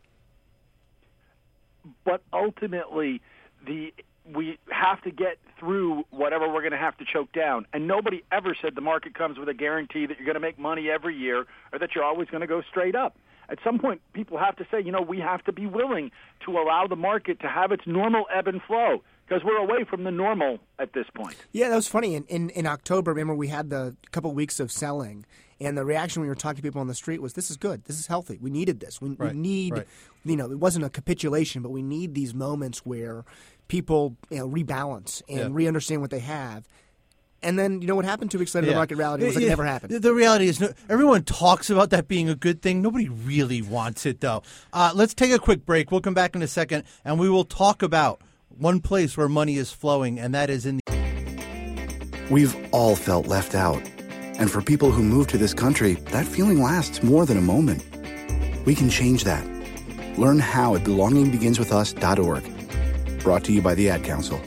But 2.04 2.22
ultimately 2.32 3.20
the 3.66 3.92
we 4.34 4.58
have 4.70 5.00
to 5.02 5.10
get 5.10 5.38
through 5.58 6.04
whatever 6.10 6.46
we're 6.48 6.60
going 6.60 6.72
to 6.72 6.78
have 6.78 6.96
to 6.98 7.04
choke 7.10 7.32
down. 7.32 7.66
And 7.72 7.86
nobody 7.86 8.22
ever 8.30 8.54
said 8.60 8.74
the 8.74 8.80
market 8.80 9.14
comes 9.14 9.38
with 9.38 9.48
a 9.48 9.54
guarantee 9.54 10.06
that 10.06 10.18
you're 10.18 10.26
going 10.26 10.34
to 10.34 10.40
make 10.40 10.58
money 10.58 10.90
every 10.90 11.16
year 11.16 11.46
or 11.72 11.78
that 11.78 11.94
you're 11.94 12.04
always 12.04 12.28
going 12.28 12.42
to 12.42 12.46
go 12.46 12.62
straight 12.68 12.94
up. 12.94 13.16
At 13.50 13.58
some 13.64 13.78
point, 13.78 14.02
people 14.12 14.36
have 14.36 14.56
to 14.56 14.66
say, 14.70 14.82
you 14.82 14.92
know, 14.92 15.00
we 15.00 15.20
have 15.20 15.42
to 15.44 15.52
be 15.52 15.66
willing 15.66 16.10
to 16.44 16.58
allow 16.58 16.86
the 16.86 16.96
market 16.96 17.40
to 17.40 17.48
have 17.48 17.72
its 17.72 17.84
normal 17.86 18.26
ebb 18.32 18.46
and 18.46 18.60
flow 18.62 19.02
because 19.26 19.42
we're 19.42 19.56
away 19.56 19.84
from 19.84 20.04
the 20.04 20.10
normal 20.10 20.58
at 20.78 20.92
this 20.92 21.06
point. 21.14 21.36
Yeah, 21.52 21.70
that 21.70 21.76
was 21.76 21.88
funny. 21.88 22.14
In, 22.14 22.24
in, 22.24 22.50
in 22.50 22.66
October, 22.66 23.12
remember 23.12 23.34
we 23.34 23.48
had 23.48 23.70
the 23.70 23.96
couple 24.10 24.32
weeks 24.32 24.60
of 24.60 24.70
selling, 24.70 25.24
and 25.60 25.76
the 25.76 25.84
reaction 25.84 26.20
when 26.20 26.26
we 26.26 26.30
were 26.30 26.34
talking 26.36 26.56
to 26.56 26.62
people 26.62 26.80
on 26.80 26.86
the 26.86 26.94
street 26.94 27.20
was, 27.22 27.32
"This 27.34 27.50
is 27.50 27.56
good. 27.56 27.84
This 27.84 27.98
is 27.98 28.06
healthy. 28.06 28.38
We 28.40 28.50
needed 28.50 28.80
this. 28.80 29.00
We, 29.00 29.10
Right, 29.10 29.32
we 29.34 29.38
need, 29.38 29.72
right. 29.72 29.86
you 30.24 30.36
know, 30.36 30.50
it 30.50 30.58
wasn't 30.58 30.84
a 30.84 30.90
capitulation, 30.90 31.62
but 31.62 31.70
we 31.70 31.82
need 31.82 32.14
these 32.14 32.34
moments 32.34 32.80
where 32.86 33.24
people 33.68 34.16
you 34.30 34.38
know 34.38 34.48
rebalance 34.48 35.22
and 35.28 35.38
Yeah. 35.38 35.48
re-understand 35.50 36.00
what 36.00 36.10
they 36.10 36.20
have." 36.20 36.66
And 37.40 37.56
then 37.56 37.80
you 37.80 37.86
know 37.86 37.94
what 37.94 38.04
happened 38.04 38.32
two 38.32 38.38
weeks 38.40 38.52
later? 38.54 38.66
The 38.66 38.72
Yeah. 38.72 38.78
market 38.78 38.96
rallied. 38.96 39.22
It 39.22 39.26
was 39.26 39.34
like 39.36 39.42
it 39.42 39.46
Yeah, 39.46 39.50
never 39.50 39.64
happened. 39.64 39.92
The, 39.92 40.00
the 40.00 40.12
reality 40.12 40.48
is, 40.48 40.58
no, 40.58 40.72
everyone 40.88 41.22
talks 41.22 41.70
about 41.70 41.90
that 41.90 42.08
being 42.08 42.28
a 42.28 42.34
good 42.34 42.62
thing. 42.62 42.82
Nobody 42.82 43.08
really 43.08 43.62
wants 43.62 44.06
it, 44.06 44.20
though. 44.20 44.42
Uh, 44.72 44.90
let's 44.94 45.14
take 45.14 45.30
a 45.30 45.38
quick 45.38 45.64
break. 45.64 45.92
We'll 45.92 46.00
come 46.00 46.14
back 46.14 46.34
in 46.34 46.42
a 46.42 46.48
second, 46.48 46.82
and 47.04 47.16
we 47.20 47.30
will 47.30 47.44
talk 47.44 47.80
about 47.82 48.20
one 48.48 48.80
place 48.80 49.16
where 49.16 49.28
money 49.28 49.56
is 49.56 49.70
flowing, 49.70 50.18
and 50.18 50.34
that 50.34 50.50
is 50.50 50.66
in 50.66 50.80
the. 50.84 52.26
We've 52.28 52.56
all 52.72 52.96
felt 52.96 53.28
left 53.28 53.54
out. 53.54 53.82
And 54.38 54.50
for 54.50 54.62
people 54.62 54.90
who 54.90 55.02
move 55.02 55.26
to 55.28 55.38
this 55.38 55.52
country, 55.52 55.94
that 56.10 56.26
feeling 56.26 56.62
lasts 56.62 57.02
more 57.02 57.26
than 57.26 57.38
a 57.38 57.42
moment. 57.42 57.84
We 58.64 58.74
can 58.74 58.88
change 58.88 59.24
that. 59.24 59.44
Learn 60.18 60.38
how 60.38 60.74
at 60.74 60.84
belongingbeginswithus.org. 60.84 63.22
Brought 63.22 63.44
to 63.44 63.52
you 63.52 63.60
by 63.60 63.74
the 63.74 63.90
Ad 63.90 64.04
Council. 64.04 64.40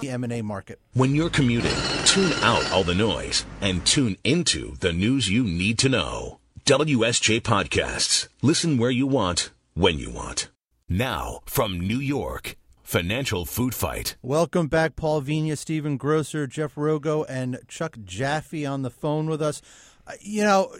The 0.00 0.10
M&A 0.10 0.42
market. 0.42 0.80
When 0.94 1.14
you're 1.14 1.30
commuting, 1.30 1.74
tune 2.04 2.32
out 2.42 2.70
all 2.70 2.84
the 2.84 2.94
noise 2.94 3.44
and 3.60 3.84
tune 3.84 4.16
into 4.24 4.76
the 4.76 4.92
news 4.92 5.28
you 5.28 5.44
need 5.44 5.78
to 5.80 5.88
know. 5.88 6.38
WSJ 6.64 7.40
Podcasts. 7.40 8.28
Listen 8.42 8.78
where 8.78 8.90
you 8.90 9.06
want, 9.06 9.50
when 9.74 9.98
you 9.98 10.10
want. 10.10 10.48
Now, 10.88 11.40
from 11.46 11.80
New 11.80 11.98
York, 11.98 12.56
Financial 12.88 13.44
Food 13.44 13.74
Fight. 13.74 14.16
Welcome 14.22 14.68
back, 14.68 14.96
Paul 14.96 15.20
Vigna, 15.20 15.58
Stephen 15.58 15.98
Grocer, 15.98 16.46
Jeff 16.46 16.74
Rogow, 16.74 17.26
and 17.28 17.58
Chuck 17.68 17.98
Jaffe 18.02 18.64
on 18.64 18.80
the 18.80 18.88
phone 18.88 19.26
with 19.26 19.42
us. 19.42 19.60
Uh, 20.06 20.12
you 20.22 20.42
know, 20.42 20.74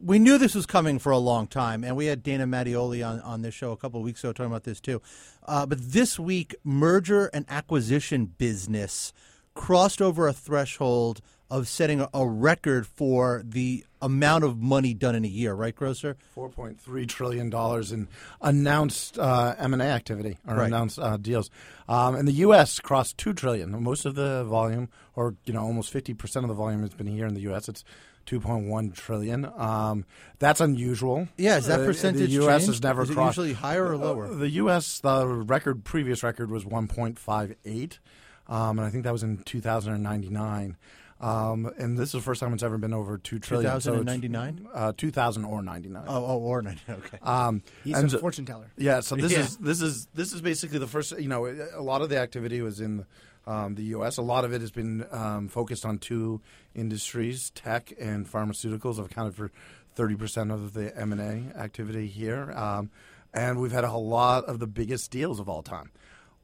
we 0.00 0.20
knew 0.20 0.38
this 0.38 0.54
was 0.54 0.66
coming 0.66 1.00
for 1.00 1.10
a 1.10 1.18
long 1.18 1.48
time, 1.48 1.82
and 1.82 1.96
we 1.96 2.06
had 2.06 2.22
Dana 2.22 2.46
Mattioli 2.46 3.04
on, 3.04 3.20
on 3.22 3.42
this 3.42 3.54
show 3.54 3.72
a 3.72 3.76
couple 3.76 3.98
of 3.98 4.04
weeks 4.04 4.22
ago 4.22 4.32
talking 4.32 4.52
about 4.52 4.62
this 4.62 4.80
too. 4.80 5.02
Uh, 5.44 5.66
but 5.66 5.78
this 5.80 6.16
week, 6.16 6.54
merger 6.62 7.26
and 7.34 7.44
acquisition 7.48 8.26
business 8.26 9.12
crossed 9.52 10.00
over 10.00 10.28
a 10.28 10.32
threshold 10.32 11.20
of 11.52 11.68
setting 11.68 12.04
a 12.14 12.26
record 12.26 12.86
for 12.86 13.42
the 13.44 13.84
amount 14.00 14.42
of 14.42 14.56
money 14.58 14.94
done 14.94 15.14
in 15.14 15.22
a 15.22 15.28
year, 15.28 15.52
right, 15.52 15.76
Grocer? 15.76 16.16
Four 16.34 16.48
point 16.48 16.80
three 16.80 17.04
trillion 17.04 17.50
dollars 17.50 17.92
in 17.92 18.08
announced 18.40 19.18
uh, 19.18 19.54
M 19.58 19.74
and 19.74 19.82
A 19.82 19.84
activity 19.84 20.38
or 20.48 20.56
right. 20.56 20.66
announced 20.66 20.98
uh, 20.98 21.18
deals, 21.18 21.50
um, 21.90 22.14
and 22.14 22.26
the 22.26 22.32
U.S. 22.32 22.80
crossed 22.80 23.18
two 23.18 23.34
trillion. 23.34 23.82
Most 23.82 24.06
of 24.06 24.14
the 24.14 24.44
volume, 24.44 24.88
or 25.14 25.36
you 25.44 25.52
know, 25.52 25.60
almost 25.60 25.92
fifty 25.92 26.14
percent 26.14 26.44
of 26.44 26.48
the 26.48 26.54
volume, 26.54 26.80
has 26.80 26.94
been 26.94 27.06
here 27.06 27.26
in 27.26 27.34
the 27.34 27.42
U.S. 27.42 27.68
It's 27.68 27.84
2.1 28.24 28.94
trillion. 28.94 29.44
Um, 29.56 30.04
that's 30.38 30.60
unusual. 30.60 31.26
Yeah, 31.36 31.58
is 31.58 31.66
that 31.66 31.80
uh, 31.80 31.84
percentage? 31.84 32.22
Uh, 32.22 32.26
the 32.26 32.32
U.S. 32.32 32.62
Changed? 32.62 32.66
has 32.68 32.82
never 32.82 33.02
is 33.02 33.10
crossed. 33.10 33.36
Usually 33.36 33.52
higher 33.52 33.88
or 33.88 33.94
uh, 33.94 33.98
lower. 33.98 34.26
Uh, 34.26 34.34
the 34.34 34.48
U.S. 34.50 35.00
the 35.00 35.26
record 35.26 35.84
previous 35.84 36.22
record 36.22 36.50
was 36.50 36.64
1.58, 36.64 37.98
um, 38.46 38.78
and 38.78 38.86
I 38.86 38.90
think 38.90 39.04
that 39.04 39.12
was 39.12 39.24
in 39.24 39.38
2099. 39.38 40.76
Um, 41.22 41.70
and 41.78 41.96
this 41.96 42.08
is 42.08 42.12
the 42.12 42.20
first 42.20 42.40
time 42.40 42.52
it's 42.52 42.64
ever 42.64 42.78
been 42.78 42.92
over 42.92 43.16
two 43.16 43.38
trillion. 43.38 43.70
so 43.80 43.92
it's, 43.92 44.00
2099? 44.00 44.66
Uh, 44.74 44.92
two 44.96 45.10
thousand 45.12 45.44
or 45.44 45.62
ninety 45.62 45.88
nine. 45.88 46.04
Oh, 46.08 46.24
oh, 46.26 46.38
or 46.38 46.62
not. 46.62 46.76
Okay. 46.88 47.18
Um, 47.22 47.62
He's 47.84 47.96
and 47.96 48.08
a 48.08 48.10
so- 48.10 48.18
fortune 48.18 48.44
teller. 48.44 48.70
Yeah, 48.76 49.00
so 49.00 49.14
this 49.14 49.30
Yeah. 49.32 49.40
is 49.40 49.56
this 49.58 49.80
is 49.82 50.08
this 50.14 50.32
is 50.32 50.40
basically 50.40 50.78
the 50.80 50.88
first. 50.88 51.18
You 51.18 51.28
know, 51.28 51.46
a 51.46 51.80
lot 51.82 52.02
of 52.02 52.08
the 52.08 52.18
activity 52.18 52.60
was 52.60 52.80
in 52.80 53.06
um, 53.46 53.76
the 53.76 53.84
U.S. 53.84 54.16
A 54.18 54.22
lot 54.22 54.44
of 54.44 54.52
it 54.52 54.60
has 54.60 54.72
been 54.72 55.06
um, 55.12 55.48
focused 55.48 55.86
on 55.86 55.98
two 55.98 56.40
industries: 56.74 57.50
tech 57.50 57.92
and 58.00 58.26
pharmaceuticals. 58.30 58.96
Have 58.96 59.06
accounted 59.06 59.34
for 59.36 59.50
thirty 59.94 60.16
percent 60.16 60.50
of 60.50 60.72
the 60.74 60.96
M 60.98 61.12
and 61.12 61.20
A 61.20 61.56
activity 61.58 62.08
here, 62.08 62.50
um, 62.52 62.90
and 63.32 63.60
we've 63.60 63.72
had 63.72 63.84
a 63.84 63.92
lot 63.96 64.44
of 64.46 64.58
the 64.58 64.66
biggest 64.66 65.10
deals 65.12 65.38
of 65.38 65.48
all 65.48 65.62
time. 65.62 65.90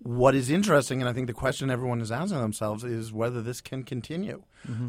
What 0.00 0.34
is 0.34 0.48
interesting, 0.48 1.00
and 1.00 1.08
I 1.08 1.12
think 1.12 1.26
the 1.26 1.32
question 1.32 1.70
everyone 1.70 2.00
is 2.00 2.12
asking 2.12 2.38
themselves 2.38 2.84
is 2.84 3.12
whether 3.12 3.42
this 3.42 3.60
can 3.60 3.82
continue. 3.82 4.42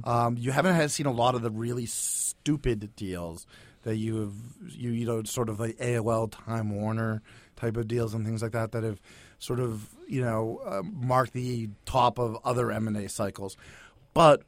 Um, 0.04 0.38
you 0.38 0.52
haven't 0.52 0.76
had 0.76 0.92
seen 0.92 1.08
a 1.08 1.12
lot 1.12 1.36
of 1.36 1.42
the 1.42 1.50
really 1.50 1.86
stupid 1.86 2.96
deals 2.96 3.48
that 3.84 3.96
you 3.96 4.20
have, 4.20 4.34
you 4.72 4.92
you 4.92 5.06
know, 5.06 5.24
sort 5.24 5.50
of 5.50 5.58
the 5.58 5.74
AOL 5.74 6.32
Time 6.32 6.70
Warner 6.76 7.22
type 7.56 7.76
of 7.78 7.88
deals 7.88 8.14
and 8.14 8.26
things 8.26 8.42
like 8.42 8.52
that 8.52 8.72
that 8.72 8.84
have 8.84 9.02
sort 9.40 9.60
of 9.60 9.90
you 10.08 10.22
know 10.22 10.62
uh, 10.66 10.82
marked 10.84 11.34
the 11.34 11.70
top 11.86 12.20
of 12.20 12.38
other 12.44 12.72
M 12.72 12.88
and 12.88 12.98
A 12.98 13.10
cycles. 13.10 13.58
But 14.14 14.44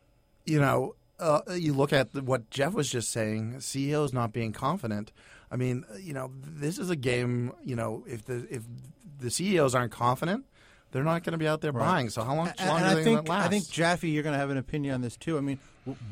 you 0.46 0.60
know, 0.60 0.96
uh, 1.20 1.42
you 1.54 1.74
look 1.74 1.94
at 1.94 2.14
what 2.14 2.50
Jeff 2.50 2.74
was 2.74 2.90
just 2.90 3.12
saying, 3.12 3.62
CEOs 3.62 4.14
not 4.14 4.34
being 4.34 4.52
confident. 4.52 5.12
I 5.52 5.56
mean, 5.56 5.86
you 6.00 6.14
know, 6.14 6.32
this 6.42 6.78
is 6.78 6.90
a 6.90 6.96
game. 6.96 7.54
You 7.64 7.76
know, 7.76 8.04
if 8.08 8.26
the 8.26 8.48
if 8.50 8.64
the 9.20 9.30
CEOs 9.30 9.76
aren't 9.76 9.92
confident, 9.92 10.46
they're 10.92 11.04
not 11.04 11.24
going 11.24 11.32
to 11.34 11.38
be 11.38 11.48
out 11.48 11.62
there 11.62 11.72
buying. 11.72 12.10
So 12.10 12.24
how 12.24 12.36
long, 12.36 12.52
And, 12.58 12.68
long 12.70 12.78
and 12.82 12.86
do 12.86 12.92
I 12.92 12.96
they 12.96 13.04
think 13.04 13.20
think? 13.28 13.30
I 13.30 13.48
think 13.48 13.70
Jaffe, 13.70 14.10
you're 14.10 14.24
going 14.24 14.34
to 14.34 14.40
have 14.40 14.50
an 14.50 14.58
opinion 14.58 14.94
on 14.96 15.02
this 15.02 15.16
too. 15.18 15.38
I 15.38 15.42
mean, 15.42 15.60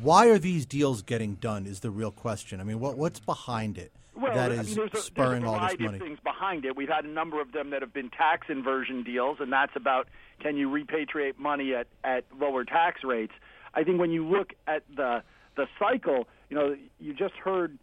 why 0.02 0.28
are 0.30 0.40
these 0.40 0.66
deals 0.66 1.02
getting 1.02 1.36
done? 1.36 1.66
Is 1.66 1.82
the 1.82 1.92
real 1.92 2.12
question. 2.12 2.60
I 2.60 2.64
mean, 2.64 2.80
what 2.80 2.98
what's 2.98 3.20
behind 3.20 3.78
it 3.78 3.92
Well, 4.16 4.34
that 4.34 4.52
I 4.52 4.56
is 4.56 4.68
mean, 4.68 4.76
there's 4.92 4.94
a, 4.94 5.06
spurring 5.06 5.42
there's 5.42 5.44
a 5.44 5.48
all 5.48 5.54
this 5.54 5.62
variety 5.76 5.84
money? 5.84 5.98
of 5.98 6.04
things 6.04 6.20
behind 6.24 6.66
it. 6.66 6.76
We've 6.76 6.90
had 6.90 7.06
a 7.06 7.10
number 7.10 7.40
of 7.42 7.52
them 7.52 7.70
that 7.72 7.82
have 7.82 7.94
been 7.94 8.10
tax 8.10 8.48
inversion 8.50 9.04
deals, 9.04 9.38
and 9.40 9.52
that's 9.54 9.76
about 9.76 10.08
can 10.40 10.56
you 10.58 10.70
repatriate 10.70 11.38
money 11.38 11.76
at, 11.76 11.88
at 12.04 12.24
lower 12.40 12.64
tax 12.64 13.04
rates. 13.04 13.34
I 13.74 13.84
think 13.84 14.00
when 14.00 14.12
you 14.12 14.26
look 14.28 14.54
at 14.68 14.84
the 14.96 15.22
the 15.56 15.68
cycle, 15.78 16.28
you 16.50 16.56
know, 16.56 16.76
you 17.00 17.14
just 17.14 17.34
heard 17.36 17.78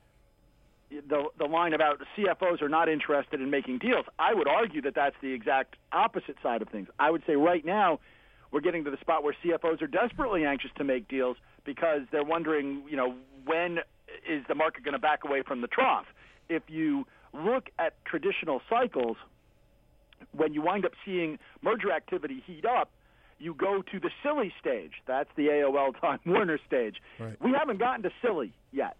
the 0.90 1.24
the 1.38 1.44
line 1.44 1.72
about 1.74 2.00
CFOs 2.16 2.62
are 2.62 2.68
not 2.68 2.88
interested 2.88 3.40
in 3.40 3.50
making 3.50 3.78
deals. 3.78 4.06
I 4.18 4.34
would 4.34 4.48
argue 4.48 4.82
that 4.82 4.94
that's 4.94 5.16
the 5.20 5.32
exact 5.32 5.76
opposite 5.92 6.36
side 6.42 6.62
of 6.62 6.68
things. 6.68 6.88
I 6.98 7.10
would 7.10 7.22
say 7.26 7.36
right 7.36 7.64
now 7.64 8.00
we're 8.52 8.60
getting 8.60 8.84
to 8.84 8.90
the 8.90 8.98
spot 9.00 9.24
where 9.24 9.34
CFOs 9.44 9.82
are 9.82 9.86
desperately 9.86 10.44
anxious 10.44 10.70
to 10.76 10.84
make 10.84 11.08
deals 11.08 11.36
because 11.64 12.02
they're 12.12 12.24
wondering, 12.24 12.82
you 12.88 12.96
know, 12.96 13.14
when 13.44 13.78
is 14.28 14.44
the 14.48 14.54
market 14.54 14.84
going 14.84 14.92
to 14.92 14.98
back 14.98 15.24
away 15.24 15.42
from 15.42 15.60
the 15.60 15.66
trough? 15.66 16.06
If 16.48 16.62
you 16.68 17.06
look 17.32 17.68
at 17.78 18.02
traditional 18.04 18.62
cycles, 18.70 19.16
when 20.32 20.54
you 20.54 20.62
wind 20.62 20.84
up 20.86 20.92
seeing 21.04 21.38
merger 21.62 21.90
activity 21.90 22.42
heat 22.46 22.64
up, 22.64 22.90
you 23.38 23.52
go 23.52 23.82
to 23.82 24.00
the 24.00 24.10
silly 24.22 24.52
stage. 24.60 24.92
That's 25.06 25.28
the 25.36 25.48
AOL 25.48 26.00
Time 26.00 26.20
Warner 26.26 26.58
stage. 26.66 26.96
We 27.42 27.52
haven't 27.52 27.78
gotten 27.78 28.02
to 28.04 28.10
silly 28.22 28.52
yet. 28.72 28.96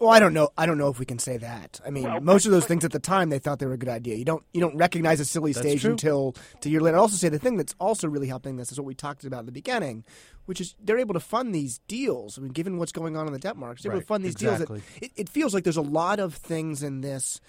Well, 0.00 0.08
I 0.08 0.18
don't 0.18 0.32
know. 0.32 0.48
I 0.56 0.64
don't 0.64 0.78
know 0.78 0.88
if 0.88 0.98
we 0.98 1.04
can 1.04 1.18
say 1.18 1.36
that. 1.36 1.78
I 1.86 1.90
mean, 1.90 2.04
Well, 2.04 2.22
most 2.22 2.46
of 2.46 2.52
those 2.52 2.64
things 2.64 2.86
at 2.86 2.90
the 2.90 2.98
time 2.98 3.28
they 3.28 3.38
thought 3.38 3.58
they 3.58 3.66
were 3.66 3.74
a 3.74 3.78
good 3.78 3.90
idea. 3.90 4.16
You 4.16 4.24
don't 4.24 4.42
you 4.54 4.60
don't 4.60 4.76
recognize 4.76 5.20
a 5.20 5.26
silly 5.26 5.52
stage 5.52 5.82
true. 5.82 5.90
until 5.90 6.34
to 6.62 6.68
a 6.70 6.72
year 6.72 6.80
later. 6.80 6.96
I 6.96 7.00
also 7.00 7.16
say 7.16 7.28
the 7.28 7.38
thing 7.38 7.58
that's 7.58 7.74
also 7.78 8.08
really 8.08 8.26
helping 8.26 8.56
this 8.56 8.72
is 8.72 8.78
what 8.80 8.86
we 8.86 8.94
talked 8.94 9.24
about 9.24 9.40
in 9.40 9.46
the 9.46 9.52
beginning, 9.52 10.04
which 10.46 10.58
is 10.58 10.74
they're 10.82 10.98
able 10.98 11.12
to 11.12 11.20
fund 11.20 11.54
these 11.54 11.80
deals. 11.86 12.38
I 12.38 12.40
mean, 12.40 12.52
given 12.52 12.78
what's 12.78 12.92
going 12.92 13.14
on 13.14 13.26
in 13.26 13.34
the 13.34 13.38
debt 13.38 13.58
markets, 13.58 13.82
they're 13.82 13.92
able 13.92 14.00
to 14.00 14.06
fund 14.06 14.24
these 14.24 14.32
exactly. 14.32 14.80
deals. 14.80 15.02
It, 15.02 15.12
it 15.16 15.28
feels 15.28 15.52
like 15.52 15.64
there's 15.64 15.76
a 15.76 15.82
lot 15.82 16.18
of 16.18 16.34
things 16.34 16.82
in 16.82 17.02
this 17.02 17.42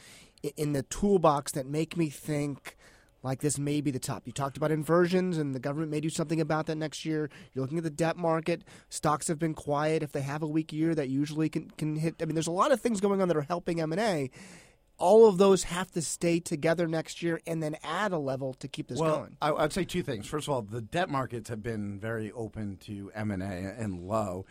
in 0.58 0.74
the 0.74 0.84
toolbox 0.84 1.54
that 1.54 1.66
make 1.66 1.96
me 1.96 2.10
think 2.10 2.76
like 3.24 3.42
this 3.42 3.58
may 3.58 3.82
be 3.82 3.92
the 3.92 4.00
top. 4.00 4.24
You 4.26 4.32
talked 4.32 4.58
about 4.58 4.72
inversions, 4.72 5.38
and 5.38 5.54
the 5.54 5.60
government 5.60 5.92
may 5.92 6.00
do 6.00 6.10
something 6.10 6.42
about 6.42 6.66
that 6.68 6.76
next 6.76 7.06
year. 7.06 7.30
You're 7.54 7.64
looking 7.64 7.78
at 7.78 7.84
the 7.84 7.90
debt 7.90 8.18
market. 8.18 8.64
Stocks 8.90 9.28
have 9.28 9.40
been 9.40 9.54
quiet. 9.54 10.04
If 10.04 10.12
they 10.12 10.22
have 10.22 10.42
a 10.42 10.48
weak 10.48 10.74
year, 10.74 10.96
that 10.96 11.10
usually 11.10 11.50
can, 11.50 11.70
can 11.78 11.96
hit. 11.96 12.16
I 12.22 12.26
mean, 12.26 12.36
there's 12.36 12.48
a 12.48 12.52
lot 12.52 12.72
of 12.72 12.82
things 12.82 13.00
going 13.00 13.22
on 13.22 13.28
that 13.28 13.38
are 13.38 13.42
helping 13.42 13.80
M 13.82 13.92
and 13.92 14.02
A. 14.02 14.32
All 14.98 15.28
of 15.28 15.40
those 15.40 15.64
have 15.64 15.90
to 15.92 16.02
stay 16.02 16.40
together 16.40 16.88
next 16.88 17.24
year, 17.24 17.42
and 17.48 17.62
then 17.62 17.76
add 17.84 18.12
a 18.12 18.20
level 18.20 18.54
to 18.56 18.68
keep 18.68 18.88
this 18.88 19.00
well, 19.00 19.18
going. 19.18 19.38
I, 19.42 19.52
I'd 19.52 19.74
say 19.74 19.84
two 19.84 20.04
things. 20.04 20.28
First 20.28 20.48
of 20.48 20.54
all, 20.54 20.62
the 20.62 20.82
debt 20.82 21.10
markets 21.10 21.50
have 21.50 21.64
been 21.64 22.00
very 22.00 22.32
open 22.32 22.78
to 22.82 23.12
M 23.16 23.32
and 23.32 23.42
A 23.42 23.76
and 23.78 24.08
low 24.08 24.46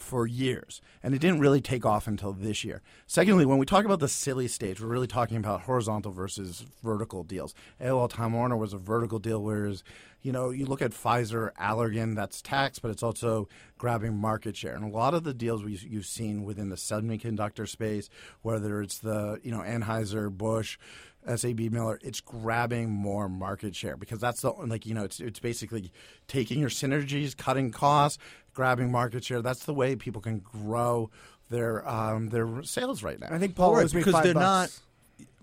for 0.00 0.26
years, 0.26 0.80
and 1.02 1.14
it 1.14 1.20
didn't 1.20 1.40
really 1.40 1.60
take 1.60 1.84
off 1.84 2.06
until 2.06 2.32
this 2.32 2.64
year. 2.64 2.82
Secondly, 3.06 3.44
when 3.44 3.58
we 3.58 3.66
talk 3.66 3.84
about 3.84 4.00
the 4.00 4.08
silly 4.08 4.48
stage, 4.48 4.80
we're 4.80 4.88
really 4.88 5.06
talking 5.06 5.36
about 5.36 5.62
horizontal 5.62 6.12
versus 6.12 6.64
vertical 6.82 7.22
deals. 7.22 7.54
AOL 7.80 8.08
Time 8.10 8.32
Warner 8.32 8.56
was 8.56 8.72
a 8.72 8.78
vertical 8.78 9.18
deal, 9.18 9.42
whereas 9.42 9.82
you 10.22 10.32
know 10.32 10.50
you 10.50 10.66
look 10.66 10.82
at 10.82 10.92
Pfizer, 10.92 11.52
Allergan, 11.54 12.14
that's 12.14 12.42
tax, 12.42 12.78
but 12.78 12.90
it's 12.90 13.02
also 13.02 13.48
grabbing 13.78 14.16
market 14.16 14.56
share. 14.56 14.74
And 14.74 14.84
a 14.84 14.96
lot 14.96 15.14
of 15.14 15.24
the 15.24 15.34
deals 15.34 15.64
we, 15.64 15.72
you've 15.72 16.06
seen 16.06 16.44
within 16.44 16.68
the 16.68 16.76
semiconductor 16.76 17.68
space, 17.68 18.08
whether 18.42 18.82
it's 18.82 18.98
the 18.98 19.40
you 19.42 19.50
know 19.50 19.60
Anheuser 19.60 20.30
Busch. 20.30 20.78
SAB 21.26 21.60
Miller, 21.60 21.98
it's 22.02 22.20
grabbing 22.20 22.88
more 22.88 23.28
market 23.28 23.76
share 23.76 23.96
because 23.96 24.20
that's 24.20 24.40
the 24.40 24.50
like 24.52 24.86
you 24.86 24.94
know 24.94 25.04
it's 25.04 25.20
it's 25.20 25.38
basically 25.38 25.92
taking 26.28 26.60
your 26.60 26.70
synergies, 26.70 27.36
cutting 27.36 27.70
costs, 27.70 28.18
grabbing 28.54 28.90
market 28.90 29.24
share. 29.24 29.42
That's 29.42 29.64
the 29.64 29.74
way 29.74 29.96
people 29.96 30.20
can 30.20 30.38
grow 30.40 31.10
their 31.50 31.86
um, 31.88 32.28
their 32.28 32.62
sales 32.62 33.02
right 33.02 33.18
now. 33.18 33.28
I 33.30 33.38
think 33.38 33.54
Paul 33.56 33.74
Right, 33.74 33.90
because 33.92 34.12
five 34.12 34.24
they're 34.24 34.34
bucks. 34.34 34.80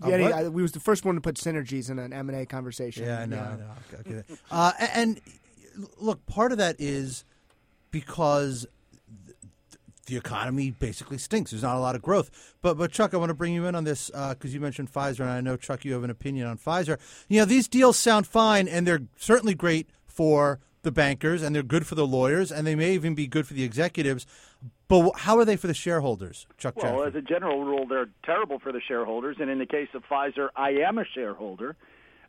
not- 0.02 0.08
Yeah, 0.10 0.14
Uh, 0.14 0.18
he- 0.18 0.22
what? 0.24 0.32
I- 0.32 0.48
we 0.48 0.62
was 0.62 0.72
the 0.72 0.80
first 0.80 1.04
one 1.04 1.14
to 1.16 1.20
put 1.20 1.36
synergies 1.36 1.90
in 1.90 1.98
an 1.98 2.12
M 2.12 2.28
and 2.28 2.38
A 2.38 2.46
conversation. 2.46 3.04
Yeah, 3.04 3.20
I 3.20 3.26
know. 3.26 3.38
I 3.38 3.56
know. 3.56 3.70
Okay, 4.00 4.14
okay. 4.20 4.34
Uh, 4.50 4.72
a- 4.80 4.96
and 4.96 5.20
look, 5.98 6.24
part 6.26 6.50
of 6.52 6.58
that 6.58 6.76
is 6.78 7.24
because 7.90 8.66
the 10.06 10.16
economy 10.16 10.70
basically 10.70 11.18
stinks. 11.18 11.50
There's 11.50 11.62
not 11.62 11.76
a 11.76 11.80
lot 11.80 11.94
of 11.94 12.00
growth. 12.02 12.30
But 12.62 12.78
but 12.78 12.90
Chuck, 12.90 13.12
I 13.12 13.18
want 13.18 13.28
to 13.30 13.34
bring 13.34 13.52
you 13.52 13.66
in 13.66 13.74
on 13.74 13.84
this 13.84 14.10
because 14.10 14.54
you 14.54 14.60
mentioned 14.60 14.92
Pfizer, 14.92 15.20
and 15.20 15.30
I 15.30 15.40
know 15.40 15.56
Chuck, 15.56 15.84
you 15.84 15.92
have 15.92 16.04
an 16.04 16.10
opinion 16.10 16.46
on 16.46 16.56
Pfizer. 16.58 16.98
You 17.28 17.40
know, 17.40 17.44
these 17.44 17.68
deals 17.68 17.98
sound 17.98 18.26
fine, 18.26 18.66
and 18.68 18.86
they're 18.86 19.02
certainly 19.18 19.54
great 19.54 19.88
for 20.06 20.60
the 20.88 20.92
bankers, 20.92 21.42
and 21.42 21.54
they're 21.54 21.62
good 21.62 21.86
for 21.86 21.94
the 21.94 22.06
lawyers, 22.06 22.50
and 22.50 22.66
they 22.66 22.74
may 22.74 22.92
even 22.94 23.14
be 23.14 23.26
good 23.26 23.46
for 23.46 23.52
the 23.52 23.62
executives. 23.62 24.26
But 24.88 25.12
how 25.16 25.38
are 25.38 25.44
they 25.44 25.56
for 25.56 25.66
the 25.66 25.74
shareholders, 25.74 26.46
Chuck? 26.56 26.76
Well, 26.76 27.04
Jaffe? 27.04 27.08
as 27.08 27.14
a 27.14 27.20
general 27.20 27.62
rule, 27.62 27.86
they're 27.86 28.08
terrible 28.24 28.58
for 28.58 28.72
the 28.72 28.80
shareholders. 28.80 29.36
And 29.38 29.50
in 29.50 29.58
the 29.58 29.66
case 29.66 29.88
of 29.94 30.02
Pfizer, 30.10 30.48
I 30.56 30.70
am 30.70 30.96
a 30.98 31.04
shareholder, 31.04 31.76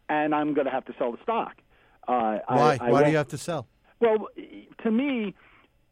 and 0.09 0.35
I'm 0.35 0.53
going 0.53 0.65
to 0.65 0.71
have 0.71 0.85
to 0.85 0.93
sell 0.99 1.13
the 1.13 1.23
stock. 1.23 1.55
Uh, 2.07 2.39
Why? 2.47 2.77
I, 2.81 2.87
I 2.87 2.91
Why 2.91 3.03
do 3.03 3.11
you 3.11 3.17
have 3.17 3.29
to 3.29 3.37
sell? 3.37 3.67
Well, 4.01 4.27
to 4.83 4.91
me, 4.91 5.35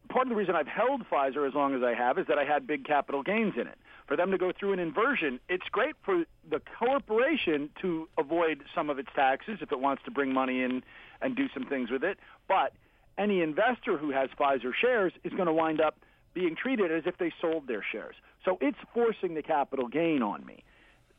part 0.10 0.28
of 0.28 0.30
the 0.30 0.36
reason 0.36 0.56
I've 0.56 0.68
held 0.68 1.04
Pfizer 1.10 1.48
as 1.48 1.54
long 1.54 1.74
as 1.74 1.84
I 1.84 1.94
have 1.94 2.18
is 2.18 2.28
that 2.28 2.38
I 2.38 2.44
had 2.44 2.68
big 2.68 2.86
capital 2.86 3.24
gains 3.24 3.54
in 3.56 3.68
it. 3.68 3.78
For 4.08 4.16
them 4.16 4.32
to 4.32 4.38
go 4.38 4.52
through 4.58 4.74
an 4.74 4.80
inversion, 4.80 5.40
it's 5.50 5.68
great 5.70 5.96
for 6.04 6.24
the 6.50 6.62
corporation 6.80 7.70
to 7.82 8.08
avoid 8.18 8.64
some 8.74 8.90
of 8.90 9.00
its 9.00 9.10
taxes 9.16 9.60
if 9.62 9.72
it 9.72 9.80
wants 9.80 10.04
to 10.06 10.12
bring 10.12 10.34
money 10.34 10.64
in 10.64 10.84
and 11.22 11.36
do 11.36 11.48
some 11.54 11.66
things 11.66 11.90
with 11.92 12.04
it. 12.04 12.18
But 12.48 12.74
any 13.18 13.42
investor 13.42 13.98
who 13.98 14.12
has 14.12 14.30
Pfizer 14.40 14.72
shares 14.80 15.14
is 15.24 15.34
going 15.34 15.48
to 15.48 15.54
wind 15.54 15.82
up 15.82 15.98
being 16.34 16.56
treated 16.56 16.92
as 16.92 17.04
if 17.06 17.18
they 17.18 17.34
sold 17.42 17.68
their 17.68 17.84
shares. 17.92 18.16
So 18.46 18.58
it's 18.62 18.78
forcing 18.94 19.34
the 19.34 19.42
capital 19.42 19.88
gain 19.88 20.22
on 20.22 20.46
me. 20.46 20.64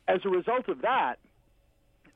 As 0.07 0.21
a 0.25 0.29
result 0.29 0.69
of 0.69 0.81
that, 0.81 1.15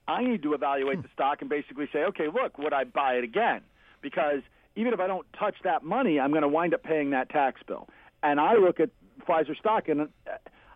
I 0.07 0.23
need 0.23 0.43
to 0.43 0.53
evaluate 0.53 1.01
the 1.01 1.09
stock 1.13 1.41
and 1.41 1.49
basically 1.49 1.87
say, 1.91 1.99
okay, 2.05 2.27
look, 2.27 2.57
would 2.57 2.73
I 2.73 2.83
buy 2.83 3.13
it 3.13 3.23
again? 3.23 3.61
Because 4.01 4.41
even 4.75 4.93
if 4.93 4.99
I 4.99 5.07
don't 5.07 5.27
touch 5.37 5.55
that 5.63 5.83
money, 5.83 6.19
I'm 6.19 6.31
going 6.31 6.41
to 6.41 6.47
wind 6.47 6.73
up 6.73 6.83
paying 6.83 7.11
that 7.11 7.29
tax 7.29 7.61
bill. 7.65 7.87
And 8.21 8.39
I 8.39 8.55
look 8.55 8.79
at 8.79 8.89
Pfizer 9.27 9.57
stock, 9.57 9.87
and 9.87 10.01
uh, 10.01 10.05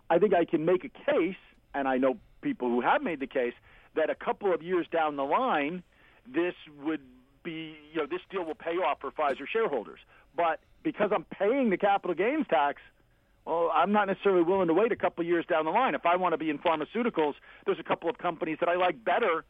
I 0.08 0.18
think 0.18 0.34
I 0.34 0.44
can 0.44 0.64
make 0.64 0.84
a 0.84 0.88
case, 0.88 1.36
and 1.74 1.88
I 1.88 1.98
know 1.98 2.16
people 2.40 2.68
who 2.68 2.80
have 2.80 3.02
made 3.02 3.20
the 3.20 3.26
case, 3.26 3.54
that 3.96 4.10
a 4.10 4.14
couple 4.14 4.54
of 4.54 4.62
years 4.62 4.86
down 4.90 5.16
the 5.16 5.24
line, 5.24 5.82
this 6.32 6.54
would 6.82 7.00
be, 7.42 7.76
you 7.92 8.00
know, 8.00 8.06
this 8.06 8.20
deal 8.30 8.44
will 8.44 8.54
pay 8.54 8.76
off 8.76 9.00
for 9.00 9.10
Pfizer 9.10 9.46
shareholders. 9.50 10.00
But 10.36 10.60
because 10.82 11.10
I'm 11.14 11.24
paying 11.24 11.70
the 11.70 11.76
capital 11.76 12.14
gains 12.14 12.46
tax, 12.48 12.80
well, 13.44 13.70
I'm 13.74 13.92
not 13.92 14.08
necessarily 14.08 14.42
willing 14.42 14.68
to 14.68 14.74
wait 14.74 14.92
a 14.92 14.96
couple 14.96 15.24
years 15.24 15.46
down 15.46 15.64
the 15.64 15.70
line. 15.70 15.94
If 15.94 16.04
I 16.04 16.16
want 16.16 16.34
to 16.34 16.38
be 16.38 16.50
in 16.50 16.58
pharmaceuticals, 16.58 17.34
there's 17.64 17.78
a 17.78 17.82
couple 17.84 18.10
of 18.10 18.18
companies 18.18 18.58
that 18.60 18.68
I 18.68 18.76
like 18.76 19.02
better 19.04 19.44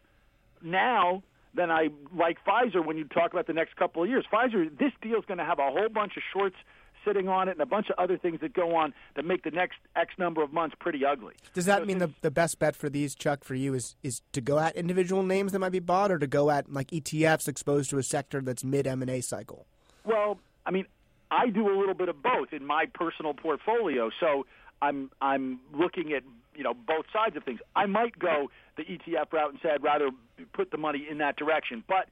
now 0.63 1.23
than 1.55 1.71
I 1.71 1.89
like 2.17 2.39
Pfizer 2.45 2.85
when 2.85 2.97
you 2.97 3.05
talk 3.05 3.33
about 3.33 3.47
the 3.47 3.53
next 3.53 3.77
couple 3.77 4.03
of 4.03 4.09
years. 4.09 4.25
Pfizer, 4.33 4.71
this 4.79 4.93
deal 5.03 5.19
is 5.19 5.25
going 5.27 5.39
to 5.39 5.45
have 5.45 5.59
a 5.59 5.71
whole 5.71 5.89
bunch 5.89 6.17
of 6.17 6.23
shorts 6.33 6.57
sitting 7.05 7.29
on 7.29 7.49
it 7.49 7.53
and 7.53 7.61
a 7.61 7.67
bunch 7.67 7.89
of 7.91 7.99
other 7.99 8.19
things 8.19 8.41
that 8.41 8.53
go 8.53 8.75
on 8.77 8.93
that 9.17 9.25
make 9.25 9.43
the 9.45 9.51
next 9.51 9.79
X 9.97 10.15
number 10.19 10.43
of 10.43 10.53
months 10.53 10.77
pretty 10.79 11.05
ugly. 11.05 11.35
Does 11.55 11.67
that 11.67 11.81
so 11.81 11.85
mean 11.85 11.99
the, 11.99 12.11
the 12.21 12.31
best 12.31 12.59
bet 12.59 12.77
for 12.77 12.89
these, 12.89 13.15
Chuck, 13.15 13.45
for 13.45 13.55
you 13.55 13.75
is, 13.75 13.97
is 14.03 14.23
to 14.33 14.41
go 14.41 14.59
at 14.59 14.77
individual 14.77 15.23
names 15.23 15.53
that 15.53 15.59
might 15.59 15.73
be 15.73 15.79
bought 15.79 16.11
or 16.11 16.19
to 16.19 16.27
go 16.27 16.51
at 16.51 16.73
like 16.73 16.89
ETFs 16.89 17.49
exposed 17.49 17.91
to 17.91 17.99
a 17.99 18.03
sector 18.03 18.41
that's 18.41 18.65
mid 18.65 18.87
M&A 18.87 19.21
cycle? 19.21 19.67
Well, 20.05 20.39
I 20.67 20.71
mean, 20.71 20.87
I 21.31 21.51
do 21.51 21.69
a 21.69 21.77
little 21.79 21.95
bit 21.95 22.09
of 22.09 22.23
both 22.23 22.53
in 22.53 22.65
my 22.65 22.87
personal 22.93 23.35
portfolio. 23.35 24.11
So 24.21 24.47
I'm 24.81 25.11
I'm 25.21 25.61
looking 25.75 26.13
at 26.13 26.23
you 26.55 26.63
know 26.63 26.75
both 26.75 27.07
sides 27.13 27.37
of 27.37 27.45
things. 27.45 27.61
I 27.77 27.87
might 27.87 28.19
go 28.19 28.51
the 28.77 28.85
ETF 28.85 29.33
route 29.33 29.51
and 29.51 29.59
say 29.63 29.71
I'd 29.71 29.83
rather 29.83 30.11
put 30.53 30.71
the 30.71 30.79
money 30.79 31.07
in 31.09 31.19
that 31.19 31.37
direction, 31.37 31.85
but 31.87 32.09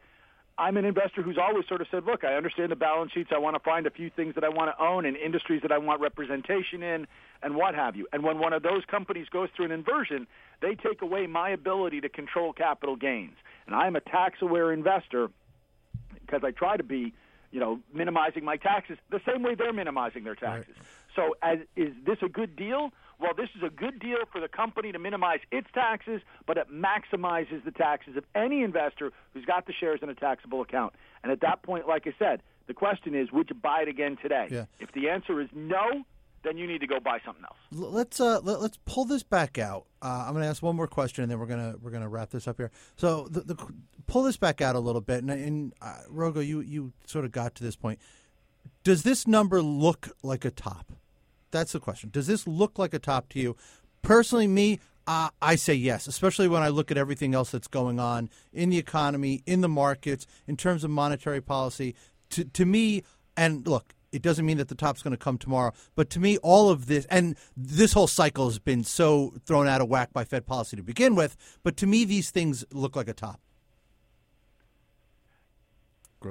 I'm 0.59 0.77
an 0.79 0.87
investor 0.87 1.23
who's 1.23 1.37
always 1.37 1.67
sort 1.69 1.83
of 1.83 1.87
said, 1.91 2.05
look, 2.05 2.25
I 2.25 2.35
understand 2.35 2.73
the 2.73 2.77
balance 2.77 3.13
sheets. 3.13 3.31
I 3.35 3.39
want 3.39 3.57
to 3.57 3.61
find 3.61 3.87
a 3.87 3.91
few 3.91 4.09
things 4.09 4.35
that 4.37 4.45
I 4.45 4.49
want 4.49 4.75
to 4.75 4.83
own 4.83 5.05
and 5.05 5.17
industries 5.17 5.61
that 5.63 5.71
I 5.71 5.79
want 5.79 6.01
representation 6.01 6.83
in 6.83 7.07
and 7.43 7.55
what 7.55 7.75
have 7.75 7.95
you. 7.95 8.07
And 8.13 8.23
when 8.23 8.39
one 8.39 8.55
of 8.55 8.63
those 8.63 8.83
companies 8.87 9.29
goes 9.29 9.51
through 9.55 9.67
an 9.67 9.73
inversion, 9.73 10.27
they 10.63 10.75
take 10.75 11.03
away 11.03 11.27
my 11.27 11.51
ability 11.51 12.01
to 12.01 12.09
control 12.09 12.55
capital 12.55 12.97
gains. 12.97 13.37
And 13.67 13.75
I'm 13.75 13.97
a 13.97 14.01
tax 14.01 14.41
aware 14.41 14.73
investor 14.73 15.29
because 16.21 16.41
I 16.43 16.53
try 16.53 16.79
to 16.79 16.85
be 16.85 17.13
you 17.51 17.61
know, 17.61 17.81
minimizing 17.93 18.45
my 18.45 18.57
taxes 18.57 18.99
the 19.11 19.21
same 19.27 19.43
way 19.43 19.55
they're 19.55 19.73
minimizing 19.73 20.25
their 20.25 20.35
taxes. 20.35 20.75
Right. 20.77 20.87
So, 21.15 21.37
as, 21.43 21.59
is 21.77 21.95
this 22.05 22.19
a 22.23 22.29
good 22.29 22.57
deal? 22.57 22.93
Well, 23.19 23.33
this 23.35 23.49
is 23.57 23.63
a 23.63 23.71
good 23.71 23.99
deal 23.99 24.19
for 24.31 24.41
the 24.41 24.49
company 24.49 24.93
to 24.93 24.99
minimize 24.99 25.41
its 25.51 25.69
taxes, 25.73 26.21
but 26.47 26.59
it 26.59 26.69
maximizes 26.71 27.65
the 27.65 27.71
taxes 27.71 28.17
of 28.17 28.25
any 28.35 28.63
investor 28.63 29.13
who's 29.33 29.45
got 29.45 29.67
the 29.67 29.73
shares 29.73 30.01
in 30.03 30.09
a 30.09 30.15
taxable 30.15 30.61
account. 30.61 30.93
And 31.23 31.33
at 31.33 31.41
that 31.41 31.63
point, 31.63 31.89
like 31.89 32.07
I 32.07 32.13
said, 32.19 32.43
the 32.67 32.75
question 32.75 33.15
is, 33.15 33.33
would 33.33 33.49
you 33.49 33.57
buy 33.57 33.83
it 33.83 33.89
again 33.89 34.19
today? 34.21 34.49
Yeah. 34.51 34.65
If 34.81 34.93
the 34.93 35.09
answer 35.09 35.41
is 35.41 35.49
no, 35.55 36.05
then 36.43 36.59
you 36.59 36.67
need 36.67 36.81
to 36.81 36.87
go 36.87 37.01
buy 37.01 37.19
something 37.25 37.45
else. 37.45 37.57
Let's 37.73 38.21
uh, 38.21 38.41
let, 38.43 38.59
us 38.61 38.79
pull 38.85 39.05
this 39.05 39.23
back 39.23 39.59
out. 39.59 39.87
Uh, 40.03 40.25
I'm 40.27 40.33
going 40.33 40.43
to 40.43 40.49
ask 40.49 40.63
one 40.63 40.77
more 40.77 40.87
question, 40.87 41.23
and 41.23 41.31
then 41.31 41.39
we're 41.39 41.47
gonna 41.47 41.75
we're 41.83 41.91
gonna 41.91 42.09
wrap 42.09 42.31
this 42.31 42.47
up 42.47 42.57
here. 42.59 42.71
So, 42.97 43.27
the, 43.29 43.41
the 43.41 43.57
pull 44.07 44.23
this 44.23 44.37
back 44.37 44.61
out 44.61 44.77
a 44.77 44.79
little 44.79 45.01
bit, 45.01 45.23
and, 45.23 45.31
and 45.31 45.73
uh, 45.83 45.97
Rogow, 46.09 46.47
you 46.47 46.61
you 46.61 46.93
sort 47.05 47.25
of 47.25 47.33
got 47.33 47.55
to 47.57 47.65
this 47.65 47.75
point. 47.75 47.99
Does 48.85 49.03
this 49.03 49.27
number 49.27 49.61
look 49.61 50.11
like 50.23 50.45
a 50.45 50.51
top? 50.51 50.93
That's 51.51 51.73
the 51.73 51.81
question. 51.81 52.11
Does 52.11 52.27
this 52.27 52.47
look 52.47 52.79
like 52.79 52.95
a 52.95 52.99
top 52.99 53.29
to 53.31 53.39
you? 53.39 53.57
Personally, 54.03 54.47
me, 54.47 54.81
uh, 55.07 55.31
I 55.41 55.57
say 55.57 55.75
yes, 55.75 56.07
especially 56.07 56.49
when 56.49 56.63
I 56.63 56.69
look 56.69 56.91
at 56.91 56.99
everything 56.99 57.35
else 57.35 57.51
that's 57.51 57.69
going 57.69 58.01
on 58.01 58.29
in 58.53 58.71
the 58.71 58.79
economy, 58.79 59.43
in 59.47 59.61
the 59.61 59.69
markets, 59.69 60.27
in 60.47 60.57
terms 60.57 60.83
of 60.85 60.91
monetary 60.91 61.41
policy. 61.41 61.95
To, 62.31 62.45
to 62.45 62.65
me, 62.65 63.05
and 63.37 63.67
look, 63.67 63.95
it 64.13 64.23
doesn't 64.23 64.47
mean 64.47 64.57
that 64.57 64.69
the 64.69 64.75
top's 64.75 65.03
going 65.03 65.13
to 65.13 65.19
come 65.23 65.39
tomorrow. 65.39 65.73
But 65.95 66.11
to 66.11 66.21
me, 66.21 66.39
all 66.39 66.71
of 66.71 66.87
this 66.87 67.07
and 67.07 67.37
this 67.57 67.93
whole 67.93 68.07
cycle 68.07 68.47
has 68.47 68.59
been 68.59 68.83
so 68.83 69.35
thrown 69.45 69.69
out 69.69 69.81
of 69.81 69.89
whack 69.89 70.13
by 70.13 70.25
Fed 70.25 70.47
policy 70.47 70.77
to 70.77 70.83
begin 70.83 71.15
with. 71.15 71.37
But 71.63 71.77
to 71.79 71.87
me, 71.87 72.05
these 72.05 72.31
things 72.31 72.65
look 72.73 72.97
like 72.97 73.09
a 73.09 73.13
top. 73.13 73.41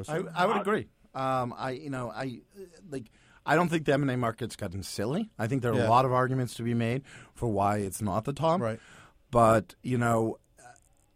I, 0.10 0.44
I, 0.44 0.46
would 0.46 0.58
agree. 0.58 0.88
Um, 1.14 1.54
I 1.58 1.72
you 1.72 1.90
know 1.90 2.12
I 2.12 2.42
like. 2.90 3.06
I 3.46 3.56
don't 3.56 3.70
think 3.70 3.86
the 3.86 3.94
M&A 3.94 4.18
market's 4.18 4.56
gotten 4.56 4.84
silly. 4.84 5.30
I 5.38 5.48
think 5.48 5.62
there 5.62 5.72
are 5.72 5.78
yeah. 5.78 5.88
a 5.88 5.90
lot 5.90 6.06
of 6.06 6.12
arguments 6.12 6.56
to 6.56 6.64
be 6.64 6.74
made 6.74 7.04
for 7.34 7.48
why 7.48 7.78
it's 7.78 8.02
not 8.02 8.26
the 8.26 8.34
top. 8.34 8.62
Right. 8.62 8.80
But, 9.32 9.76
you 9.84 9.98
know, 9.98 10.40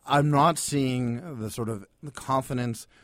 I'm 0.05 0.29
not 0.29 0.57
seeing 0.57 1.39
the 1.39 1.49
sort 1.49 1.69
of 1.69 1.85
the 2.03 2.11
confidence– 2.11 2.87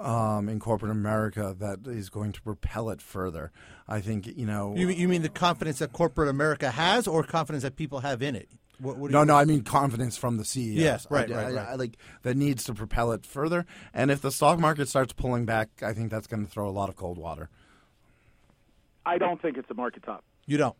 um, 0.00 0.48
in 0.48 0.58
corporate 0.58 0.90
America 0.90 1.54
that 1.58 1.86
is 1.86 2.08
going 2.10 2.32
to 2.32 2.42
propel 2.42 2.90
it 2.90 3.00
further. 3.02 3.52
I 3.86 4.00
think 4.00 4.26
you 4.26 4.46
know. 4.46 4.74
You, 4.76 4.88
you 4.88 5.08
mean 5.08 5.22
the 5.22 5.28
confidence 5.28 5.78
that 5.80 5.92
corporate 5.92 6.28
America 6.28 6.70
has, 6.70 7.06
or 7.06 7.22
confidence 7.22 7.62
that 7.62 7.76
people 7.76 8.00
have 8.00 8.22
in 8.22 8.34
it? 8.34 8.48
What, 8.78 8.96
what 8.96 9.10
no, 9.10 9.24
no, 9.24 9.36
I 9.36 9.44
mean 9.44 9.62
confidence 9.62 10.16
from 10.16 10.38
the 10.38 10.44
CEOs. 10.44 10.76
Yes, 10.76 11.06
right, 11.10 11.30
I, 11.30 11.34
right, 11.34 11.54
right. 11.54 11.68
I, 11.68 11.72
I, 11.72 11.74
like 11.74 11.98
that 12.22 12.36
needs 12.36 12.64
to 12.64 12.74
propel 12.74 13.12
it 13.12 13.26
further. 13.26 13.66
And 13.92 14.10
if 14.10 14.22
the 14.22 14.30
stock 14.30 14.58
market 14.58 14.88
starts 14.88 15.12
pulling 15.12 15.44
back, 15.44 15.68
I 15.82 15.92
think 15.92 16.10
that's 16.10 16.26
going 16.26 16.44
to 16.44 16.50
throw 16.50 16.68
a 16.68 16.72
lot 16.72 16.88
of 16.88 16.96
cold 16.96 17.18
water. 17.18 17.50
I 19.04 19.18
don't 19.18 19.40
think 19.40 19.56
it's 19.56 19.70
a 19.70 19.74
market 19.74 20.02
top. 20.02 20.24
You 20.46 20.56
don't. 20.58 20.76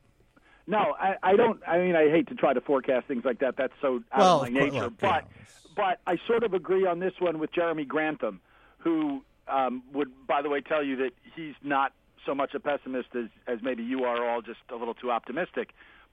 No, 0.67 0.95
I, 1.01 1.17
I 1.23 1.37
don't. 1.37 1.61
I 1.67 1.79
mean, 1.79 1.97
I 1.97 2.11
hate 2.11 2.29
to 2.29 2.35
try 2.35 2.53
to 2.53 2.61
forecast 2.61 3.07
things 3.09 3.25
like 3.25 3.41
that. 3.41 3.57
That's 3.57 3.73
so 3.81 4.03
out 4.13 4.19
well, 4.19 4.43
of 4.43 4.53
my 4.53 4.61
nature. 4.61 4.83
Look, 4.83 4.99
but, 4.99 5.27
but 5.75 6.01
I 6.07 6.17
sort 6.27 6.45
of 6.45 6.55
agree 6.55 6.87
on 6.87 7.01
this 7.01 7.15
one 7.19 7.39
with 7.39 7.53
Jeremy 7.53 7.85
Grantham 7.85 8.41
who 8.79 9.23
um, 9.49 9.83
would, 9.93 10.09
by 10.27 10.43
the 10.43 10.49
way, 10.49 10.61
tell 10.61 10.83
you 10.83 10.97
that 10.97 11.11
he's 11.35 11.55
not 11.63 11.93
so 12.27 12.35
much 12.35 12.55
a 12.55 12.61
pessimist 12.61 13.09
as, 13.15 13.27
as 13.47 13.59
maybe 13.63 13.83
you 13.83 14.05
are 14.05 14.29
all 14.29 14.43
just 14.43 14.61
a 14.71 14.77
little 14.77 14.95
too 14.95 15.11
optimistic. 15.11 15.71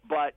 But 0.07 0.33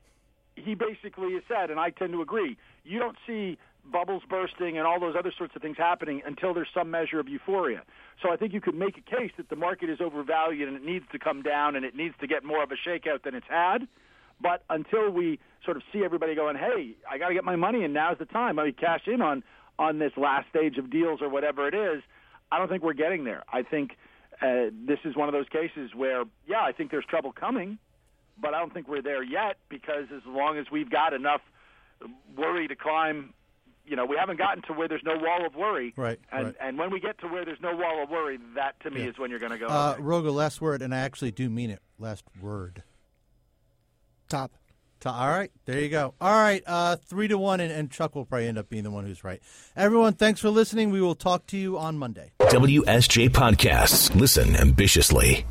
he 0.56 0.74
basically 0.74 1.35
has 1.35 1.42
said, 1.48 1.70
and 1.70 1.78
I 1.78 1.90
tend 1.90 2.12
to 2.12 2.22
agree, 2.22 2.56
you 2.85 2.98
don't 2.98 3.16
see 3.26 3.59
bubbles 3.90 4.22
bursting 4.29 4.79
and 4.79 4.87
all 4.87 5.00
those 5.00 5.14
other 5.18 5.33
sorts 5.37 5.55
of 5.57 5.62
things 5.62 5.76
happening 5.76 6.22
until 6.24 6.55
there's 6.55 6.68
some 6.72 6.90
measure 6.90 7.20
of 7.20 7.29
euphoria. 7.29 7.83
So 8.22 8.33
I 8.33 8.37
think 8.37 8.53
you 8.53 8.61
could 8.61 8.74
make 8.74 8.96
a 8.96 9.16
case 9.16 9.33
that 9.37 9.48
the 9.48 9.57
market 9.57 9.90
is 9.90 10.00
overvalued 10.00 10.68
and 10.68 10.76
it 10.76 10.85
needs 10.85 11.05
to 11.12 11.18
come 11.18 11.42
down 11.42 11.76
and 11.76 11.85
it 11.85 11.94
needs 11.94 12.14
to 12.20 12.26
get 12.26 12.44
more 12.44 12.62
of 12.62 12.70
a 12.70 12.88
shakeout 12.88 13.22
than 13.24 13.35
it's 13.35 13.46
had. 13.48 13.88
But 14.40 14.64
until 14.70 15.11
we 15.11 15.38
sort 15.64 15.76
of 15.76 15.83
see 15.92 16.03
everybody 16.05 16.35
going, 16.35 16.57
hey, 16.57 16.94
I 17.11 17.18
got 17.18 17.29
to 17.29 17.35
get 17.35 17.44
my 17.44 17.57
money 17.57 17.85
in, 17.85 17.92
now's 17.92 18.18
the 18.18 18.24
time. 18.24 18.59
I 18.59 18.64
mean, 18.64 18.74
cash 18.74 19.03
in 19.07 19.20
on 19.20 19.42
on 19.79 19.98
this 19.98 20.12
last 20.16 20.46
stage 20.50 20.76
of 20.76 20.90
deals 20.90 21.20
or 21.22 21.29
whatever 21.31 21.66
it 21.66 21.74
is, 21.74 22.03
I 22.53 22.59
don't 22.59 22.68
think 22.68 22.83
we're 22.83 22.92
getting 22.92 23.24
there. 23.24 23.42
I 23.50 23.62
think 23.62 23.92
uh, 24.42 24.70
this 24.87 24.98
is 25.05 25.16
one 25.16 25.29
of 25.29 25.33
those 25.33 25.48
cases 25.48 25.94
where, 25.94 26.24
yeah, 26.46 26.61
I 26.61 26.72
think 26.72 26.90
there's 26.90 27.07
trouble 27.07 27.33
coming, 27.33 27.79
but 28.40 28.53
I 28.53 28.59
don't 28.59 28.74
think 28.74 28.88
we're 28.88 29.03
there 29.03 29.22
yet 29.22 29.57
because 29.70 30.05
as 30.14 30.22
long 30.26 30.59
as 30.59 30.66
we've 30.70 30.90
got 30.90 31.14
enough 31.14 31.40
worry 32.37 32.68
to 32.68 32.76
climb, 32.76 33.33
you 33.90 33.96
know, 33.96 34.07
we 34.07 34.16
haven't 34.16 34.38
gotten 34.38 34.62
to 34.62 34.72
where 34.72 34.87
there's 34.87 35.03
no 35.05 35.16
wall 35.16 35.44
of 35.44 35.57
worry. 35.57 35.92
Right. 35.96 36.20
And 36.31 36.46
right. 36.46 36.55
and 36.61 36.79
when 36.79 36.92
we 36.92 37.00
get 37.00 37.18
to 37.18 37.26
where 37.26 37.44
there's 37.44 37.61
no 37.61 37.74
wall 37.74 38.00
of 38.00 38.09
worry, 38.09 38.38
that 38.55 38.79
to 38.85 38.90
me 38.90 39.03
yeah. 39.03 39.09
is 39.09 39.18
when 39.18 39.31
you're 39.31 39.40
going 39.40 39.50
to 39.50 39.59
go. 39.59 39.66
Uh, 39.66 39.96
Rogow, 39.96 40.33
last 40.33 40.61
word, 40.61 40.81
and 40.81 40.94
I 40.94 40.98
actually 40.98 41.33
do 41.33 41.50
mean 41.50 41.70
it. 41.70 41.81
Last 41.98 42.24
word. 42.40 42.85
Top. 44.29 44.53
All 45.05 45.29
right, 45.29 45.50
there 45.64 45.81
you 45.81 45.88
go. 45.88 46.12
All 46.20 46.31
right, 46.31 46.62
uh, 46.66 46.96
three 46.96 47.26
to 47.29 47.38
one, 47.38 47.61
and, 47.61 47.72
and, 47.72 47.90
Chuck 47.90 48.14
will 48.14 48.26
probably 48.26 48.48
end 48.48 48.59
up 48.59 48.68
being 48.68 48.83
the 48.85 48.90
one 48.90 49.07
who's 49.07 49.24
right. 49.24 49.40
Everyone, 49.74 50.12
thanks 50.12 50.42
for 50.42 50.50
listening. 50.50 50.90
We 50.90 51.00
will 51.00 51.14
talk 51.14 51.46
to 51.46 51.57
you 51.57 51.79
on 51.79 51.96
Monday. 51.96 52.33
WSJ 52.40 53.31
Podcasts. 53.31 54.14
Listen 54.14 54.55
ambitiously. 54.55 55.46